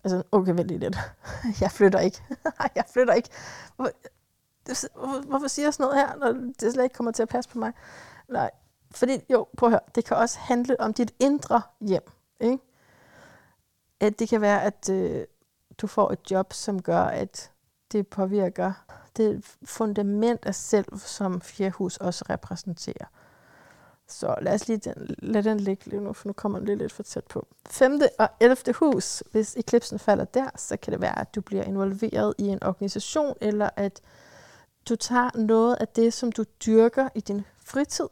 [0.04, 0.98] Altså, okay, vent lige lidt.
[1.62, 2.24] jeg flytter ikke.
[2.76, 3.30] jeg flytter ikke.
[5.28, 7.60] Hvorfor siger jeg sådan noget her, når det slet ikke kommer til at passe på
[7.60, 7.74] mig?
[8.30, 8.52] Nej,
[8.92, 12.12] fordi, jo, prøv at høre, det kan også handle om dit indre hjem.
[12.40, 12.58] Ikke?
[14.00, 15.26] At det kan være, at øh,
[15.82, 17.52] du får et job, som gør, at
[17.92, 18.74] det påvirker
[19.18, 23.06] det fundament af selv, som Fjerhus også repræsenterer.
[24.08, 26.80] Så lad os lige den, lad den ligge lige nu, for nu kommer den lidt,
[26.80, 27.48] lidt for tæt på.
[27.70, 28.74] Femte og 11.
[28.74, 32.64] hus, hvis eklipsen falder der, så kan det være, at du bliver involveret i en
[32.64, 34.02] organisation, eller at
[34.90, 38.08] du tager noget af det, som du dyrker i din fritid.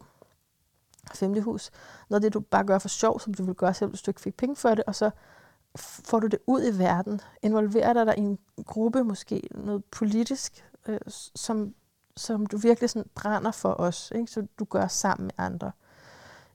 [1.13, 1.71] Femte hus,
[2.09, 4.11] noget af det, du bare gør for sjov, som du vil gøre selv, hvis du
[4.11, 5.11] ikke fik penge for det, og så
[5.75, 7.21] får du det ud i verden.
[7.41, 10.99] Involverer dig der i en gruppe, måske noget politisk, øh,
[11.35, 11.73] som,
[12.17, 14.31] som du virkelig sådan brænder for os, ikke?
[14.31, 15.71] så du gør sammen med andre.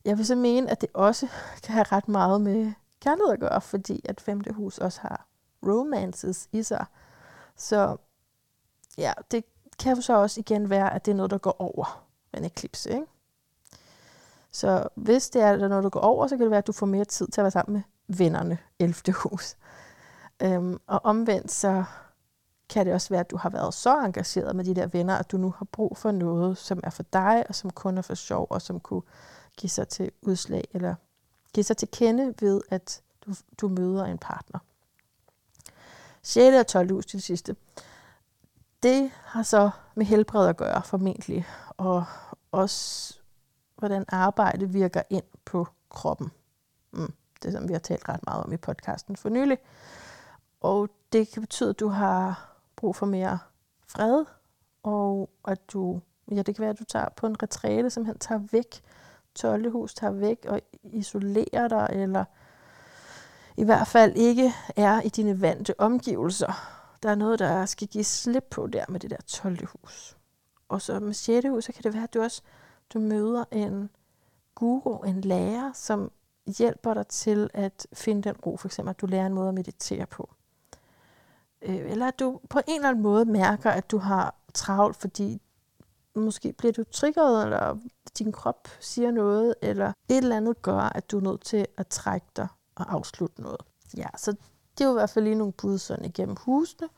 [0.05, 1.29] Jeg vil så mene, at det også
[1.63, 5.27] kan have ret meget med kærlighed at gøre, fordi at femte hus også har
[5.67, 6.87] romances i sig.
[7.57, 7.97] Så
[8.99, 9.45] ja, det
[9.79, 12.05] kan jo så også igen være, at det er noget, der går over
[12.35, 12.91] en eklipse.
[12.91, 13.07] Ikke?
[14.53, 16.73] Så hvis det er der noget, der går over, så kan det være, at du
[16.73, 19.15] får mere tid til at være sammen med vennerne, 11.
[19.15, 19.57] hus.
[20.43, 21.85] Øhm, og omvendt så
[22.69, 25.31] kan det også være, at du har været så engageret med de der venner, at
[25.31, 28.15] du nu har brug for noget, som er for dig, og som kun er for
[28.15, 29.03] sjov, og som kunne
[29.57, 30.95] give sig til udslag, eller
[31.55, 34.59] give sig til kende ved, at du, du møder en partner.
[36.23, 36.57] 6.
[36.57, 36.93] og 12.
[36.93, 37.57] hus til sidste.
[38.83, 41.47] Det har så med helbred at gøre, formentlig,
[41.77, 42.05] og
[42.53, 43.15] også
[43.77, 46.31] hvordan arbejde virker ind på kroppen.
[46.93, 47.13] Mm,
[47.43, 49.59] det som vi har talt ret meget om i podcasten for nylig.
[50.61, 53.39] Og det kan betyde, at du har brug for mere
[53.89, 54.25] fred,
[54.83, 58.19] og at du, ja, det kan være, at du tager på en retræte, som han
[58.19, 58.83] tager væk
[59.35, 59.71] 12.
[59.73, 62.25] hus tager væk og isolerer dig, eller
[63.57, 66.53] i hvert fald ikke er i dine vante omgivelser.
[67.03, 69.67] Der er noget, der skal give slip på der med det der 12.
[69.67, 70.17] hus.
[70.69, 71.49] Og så med 6.
[71.49, 72.43] hus, så kan det være, at du også
[72.93, 73.91] du møder en
[74.55, 76.11] guru, en lærer, som
[76.59, 78.57] hjælper dig til at finde den ro.
[78.57, 80.31] For eksempel, at du lærer en måde at meditere på.
[81.63, 85.43] Øh, eller at du på en eller anden måde mærker, at du har travlt, fordi
[86.15, 87.79] måske bliver du triggeret, eller
[88.19, 91.87] din krop siger noget, eller et eller andet gør, at du er nødt til at
[91.87, 93.61] trække dig og afslutte noget.
[93.97, 94.33] Ja, så
[94.79, 96.89] det er jo i hvert fald lige nogle bud sådan igennem husene,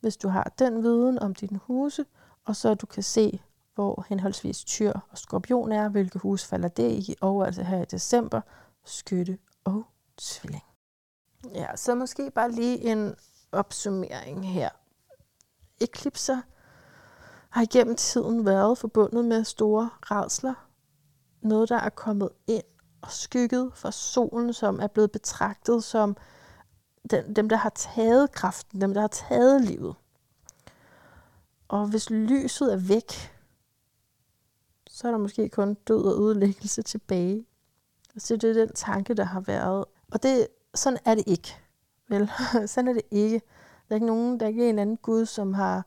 [0.00, 2.04] hvis du har den viden om dine huse,
[2.44, 3.40] og så du kan se,
[3.80, 7.84] hvor henholdsvis tyr og skorpion er, hvilke hus falder det i, og altså her i
[7.84, 8.40] december,
[8.84, 9.84] skytte og
[10.16, 10.64] tvilling.
[11.54, 13.14] Ja, så måske bare lige en
[13.52, 14.68] opsummering her.
[15.80, 16.40] Eklipser
[17.50, 20.54] har igennem tiden været forbundet med store redsler.
[21.42, 22.64] Noget, der er kommet ind
[23.02, 26.16] og skygget fra solen, som er blevet betragtet som
[27.10, 29.94] den, dem, der har taget kraften, dem, der har taget livet.
[31.68, 33.39] Og hvis lyset er væk,
[35.00, 37.46] så er der måske kun død og ødelæggelse tilbage.
[38.18, 39.84] Så det er den tanke, der har været.
[40.12, 41.56] Og det, sådan er det ikke.
[42.08, 42.30] Vel,
[42.66, 43.42] sådan er det ikke.
[43.88, 45.86] Der er ikke nogen, der er ikke en anden Gud, som har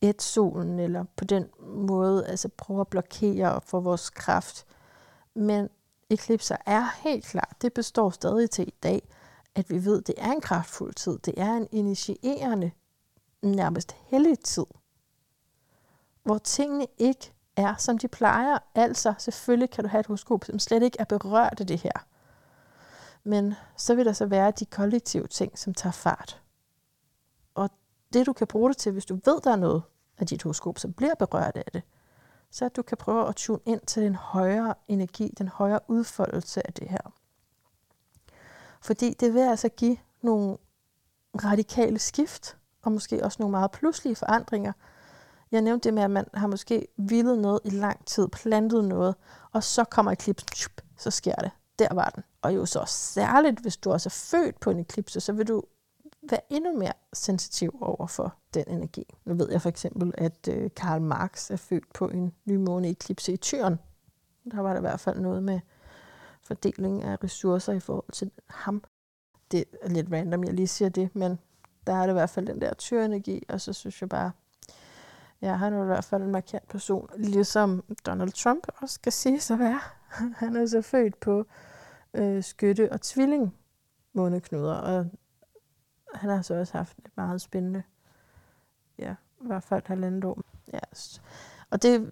[0.00, 4.66] et solen, eller på den måde altså prøver at blokere for vores kraft.
[5.34, 5.68] Men
[6.10, 9.08] eklipser er helt klart, det består stadig til i dag,
[9.54, 11.18] at vi ved, det er en kraftfuld tid.
[11.18, 12.70] Det er en initierende,
[13.42, 14.66] nærmest hellig tid,
[16.22, 18.58] hvor tingene ikke er, som de plejer.
[18.74, 22.06] Altså, selvfølgelig kan du have et horoskop, som slet ikke er berørt af det her.
[23.24, 26.42] Men så vil der så være de kollektive ting, som tager fart.
[27.54, 27.70] Og
[28.12, 29.82] det, du kan bruge det til, hvis du ved, der er noget
[30.18, 31.82] af dit horoskop, som bliver berørt af det,
[32.50, 36.66] så at du kan prøve at tune ind til den højere energi, den højere udfoldelse
[36.66, 37.12] af det her.
[38.82, 40.56] Fordi det vil altså give nogle
[41.44, 44.72] radikale skift, og måske også nogle meget pludselige forandringer.
[45.52, 49.14] Jeg nævnte det med, at man har måske vildet noget i lang tid, plantet noget,
[49.52, 51.50] og så kommer eklipsen, så sker det.
[51.78, 52.22] Der var den.
[52.42, 55.62] Og jo så særligt, hvis du også er født på en eklipse, så vil du
[56.30, 59.04] være endnu mere sensitiv over for den energi.
[59.24, 63.32] Nu ved jeg for eksempel, at øh, Karl Marx er født på en ny måneeklipse
[63.32, 63.78] i Tyren.
[64.50, 65.60] Der var der i hvert fald noget med
[66.42, 68.84] fordeling af ressourcer i forhold til ham.
[69.50, 71.38] Det er lidt random, jeg lige siger det, men
[71.86, 74.30] der er det i hvert fald den der tyrenergi, og så synes jeg bare,
[75.42, 79.40] ja, han er i hvert fald en markant person, ligesom Donald Trump også skal sige
[79.40, 79.80] så være.
[80.40, 81.46] Han er så født på
[82.14, 83.54] øh, skytte og tvilling
[84.12, 85.06] måneknuder, og
[86.14, 87.82] han har så også haft et meget spændende,
[88.98, 90.40] ja, i hvert fald halvandet år.
[90.72, 90.78] Ja.
[91.70, 92.10] Og det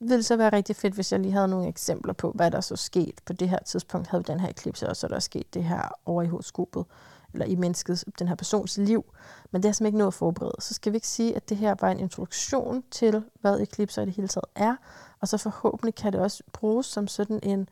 [0.00, 2.76] ville så være rigtig fedt, hvis jeg lige havde nogle eksempler på, hvad der så
[2.76, 4.08] skete på det her tidspunkt.
[4.08, 6.84] Havde den her eklipse, og så er der sket det her over i horoskopet,
[7.32, 9.04] eller i menneskets, den her persons liv.
[9.50, 10.54] Men det er simpelthen ikke noget at forberede.
[10.58, 14.06] Så skal vi ikke sige, at det her var en introduktion til, hvad eklipser i
[14.06, 14.76] det hele taget er,
[15.20, 17.68] og så forhåbentlig kan det også bruges som sådan en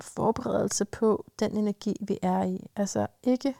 [0.00, 2.66] forberedelse på den energi, vi er i.
[2.76, 3.54] Altså ikke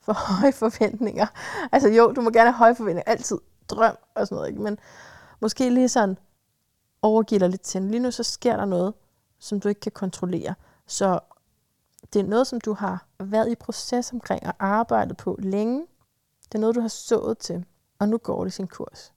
[0.00, 1.26] for høje forventninger.
[1.72, 3.38] Altså jo, du må gerne have høje forventninger, altid
[3.68, 4.62] drøm og sådan noget, ikke?
[4.62, 4.78] men
[5.40, 6.18] måske lige sådan
[7.02, 7.82] overgive dig lidt til.
[7.82, 8.94] Lige nu så sker der noget,
[9.38, 10.54] som du ikke kan kontrollere.
[10.86, 11.20] Så
[12.12, 15.86] det er noget, som du har været i proces omkring og arbejdet på længe.
[16.44, 17.64] Det er noget, du har sået til,
[17.98, 19.12] og nu går det sin kurs.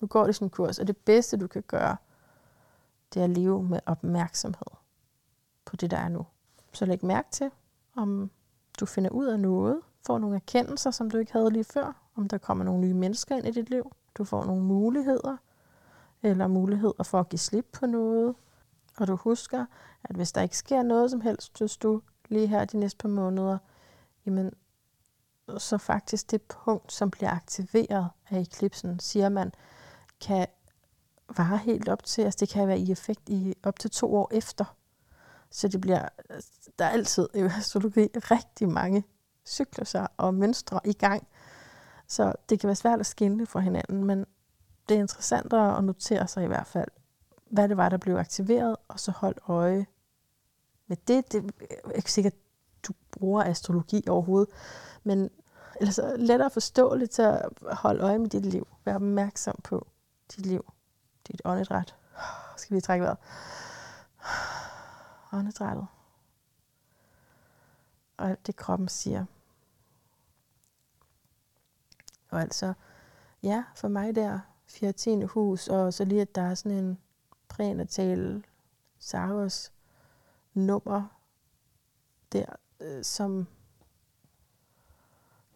[0.00, 1.96] Nu går det sin kurs, og det bedste, du kan gøre,
[3.14, 4.76] det er at leve med opmærksomhed
[5.64, 6.26] på det, der er nu.
[6.72, 7.50] Så læg mærke til,
[7.96, 8.30] om
[8.80, 12.28] du finder ud af noget, får nogle erkendelser, som du ikke havde lige før, om
[12.28, 15.36] der kommer nogle nye mennesker ind i dit liv, du får nogle muligheder,
[16.22, 18.34] eller muligheder for at give slip på noget.
[18.98, 19.66] Og du husker,
[20.04, 22.00] at hvis der ikke sker noget som helst, hvis du
[22.30, 23.58] lige her de næste par måneder,
[24.26, 24.52] jamen,
[25.58, 29.52] så faktisk det punkt, som bliver aktiveret af eklipsen, siger man,
[30.20, 30.46] kan
[31.36, 34.28] vare helt op til, altså det kan være i effekt i op til to år
[34.32, 34.76] efter.
[35.50, 36.08] Så det bliver,
[36.78, 39.04] der er altid i astrologi rigtig mange
[39.46, 41.26] cykluser og mønstre i gang.
[42.06, 44.26] Så det kan være svært at skille fra hinanden, men
[44.88, 46.88] det er interessant at notere sig i hvert fald,
[47.50, 49.86] hvad det var, der blev aktiveret, og så hold øje
[50.90, 51.32] med det.
[51.32, 51.52] Det
[51.84, 52.32] er ikke sikkert,
[52.82, 54.54] du bruger astrologi overhovedet,
[55.04, 55.30] men
[55.80, 58.68] altså, lettere forståeligt til at holde øje med dit liv.
[58.84, 59.86] Vær opmærksom på
[60.36, 60.72] dit liv,
[61.28, 61.94] dit åndedræt.
[62.56, 63.18] Skal vi trække vejret?
[65.32, 65.86] Åndedrættet.
[68.16, 69.24] Og alt det kroppen siger.
[72.30, 72.72] Og altså,
[73.42, 75.22] ja, for mig der, 14.
[75.22, 76.98] hus, og så lige, at der er sådan en
[77.48, 78.44] prænatal
[78.98, 79.72] Saros
[80.54, 81.20] nummer
[82.32, 82.46] der,
[82.80, 83.46] øh, som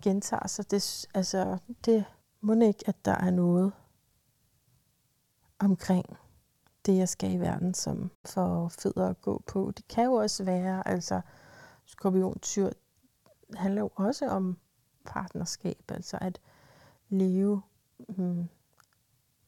[0.03, 0.71] gentager sig.
[0.71, 2.05] Det, altså, det
[2.41, 3.73] må ikke, at der er noget
[5.59, 6.17] omkring
[6.87, 9.73] det, jeg skal i verden, som får fødder at gå på.
[9.77, 11.21] Det kan jo også være, altså
[11.85, 12.71] skorpion tyr
[13.57, 14.59] handler jo også om
[15.05, 16.41] partnerskab, altså at
[17.09, 17.63] leve
[18.09, 18.49] hmm,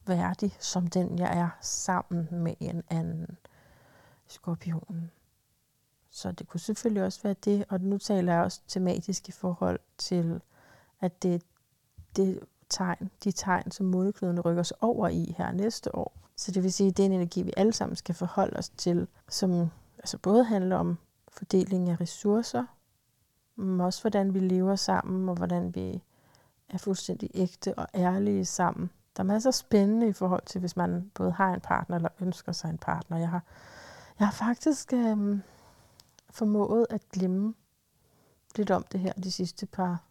[0.05, 3.37] værdig som den, jeg er, sammen med en anden
[4.27, 5.11] skorpion.
[6.17, 9.79] Så det kunne selvfølgelig også være det, og nu taler jeg også tematisk i forhold
[9.97, 10.41] til,
[11.01, 11.43] at det,
[12.15, 12.39] det
[12.69, 16.13] tegn, de tegn, som måneknuderne rykker sig over i her næste år.
[16.35, 18.69] Så det vil sige, at det er en energi, vi alle sammen skal forholde os
[18.69, 20.97] til, som altså både handler om
[21.27, 22.65] fordeling af ressourcer,
[23.55, 26.03] men også hvordan vi lever sammen, og hvordan vi
[26.69, 28.89] er fuldstændig ægte og ærlige sammen.
[29.17, 32.09] Der er masser af spændende i forhold til, hvis man både har en partner eller
[32.19, 33.17] ønsker sig en partner.
[33.17, 33.43] Jeg har,
[34.19, 35.39] jeg har faktisk Øh,
[36.37, 37.53] formået at glemme
[38.55, 40.03] lidt om det her de sidste par...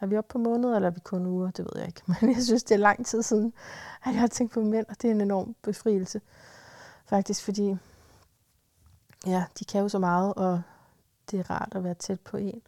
[0.00, 1.50] Er vi oppe på måneder, eller er vi kun uger?
[1.50, 2.02] Det ved jeg ikke.
[2.20, 3.52] Men jeg synes, det er lang tid siden,
[4.04, 6.20] at jeg har tænkt på mænd, og det er en enorm befrielse.
[7.06, 7.76] Faktisk, fordi
[9.26, 10.62] ja, de kan jo så meget, og
[11.30, 12.62] det er rart at være tæt på en.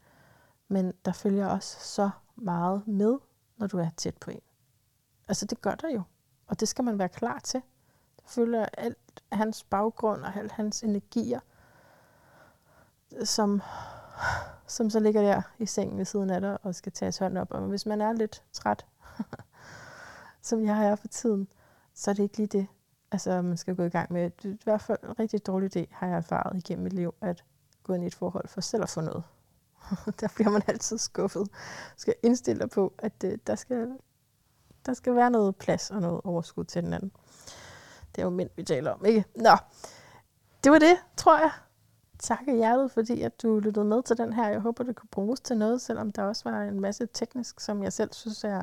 [0.69, 3.19] Men der følger også så meget med,
[3.57, 4.41] når du er tæt på en.
[5.29, 6.03] Altså det gør der jo,
[6.47, 7.63] og det skal man være klar til.
[8.17, 11.41] Der følger alt hans baggrund og alt hans energier,
[13.25, 13.63] som,
[14.67, 17.51] som så ligger der i sengen ved siden af dig og skal tages hånd op.
[17.51, 18.87] Og hvis man er lidt træt,
[20.43, 21.49] som jeg er for tiden,
[21.95, 22.67] så er det ikke lige det,
[23.13, 24.31] altså, man skal gå i gang med.
[24.31, 27.15] Det er i hvert fald en rigtig dårlig idé, har jeg erfaret igennem mit liv,
[27.21, 27.45] at
[27.83, 29.25] gå ind i et forhold for selv at få noget.
[30.21, 31.49] der bliver man altid skuffet.
[31.97, 33.99] Skal indstille dig på, at det, der, skal,
[34.87, 37.13] der skal være noget plads og noget overskud til den anden.
[38.15, 39.25] Det er jo mænd, vi taler om, ikke?
[39.37, 39.57] Nå,
[40.65, 41.51] det var det, tror jeg.
[42.19, 44.49] Tak af hjertet, fordi at du lyttede med til den her.
[44.49, 47.83] Jeg håber, det kunne bruges til noget, selvom der også var en masse teknisk, som
[47.83, 48.63] jeg selv synes er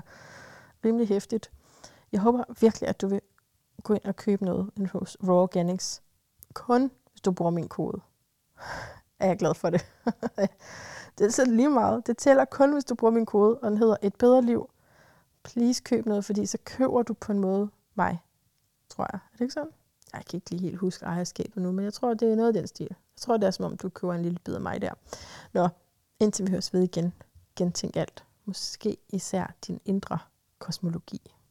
[0.85, 1.51] rimelig hæftigt.
[2.11, 3.21] Jeg håber virkelig, at du vil
[3.83, 6.01] gå ind og købe noget hos Raw Organics.
[6.53, 8.01] Kun hvis du bruger min kode.
[9.19, 9.85] Er jeg glad for det.
[11.17, 12.07] det er så lige meget.
[12.07, 14.69] Det tæller kun, hvis du bruger min kode, og den hedder Et Bedre Liv.
[15.43, 18.19] Please køb noget, fordi så køber du på en måde mig,
[18.89, 19.19] tror jeg.
[19.33, 19.71] Er det ikke sådan?
[20.13, 22.53] Jeg kan ikke lige helt huske ejerskabet nu, men jeg tror, det er noget af
[22.53, 22.95] den stil.
[23.15, 24.93] Jeg tror, det er som om, du køber en lille bid af mig der.
[25.53, 25.67] Nå,
[26.19, 27.13] indtil vi høres ved igen.
[27.55, 28.23] Gentænk alt.
[28.45, 30.19] Måske især din indre
[30.59, 31.34] kosmologi.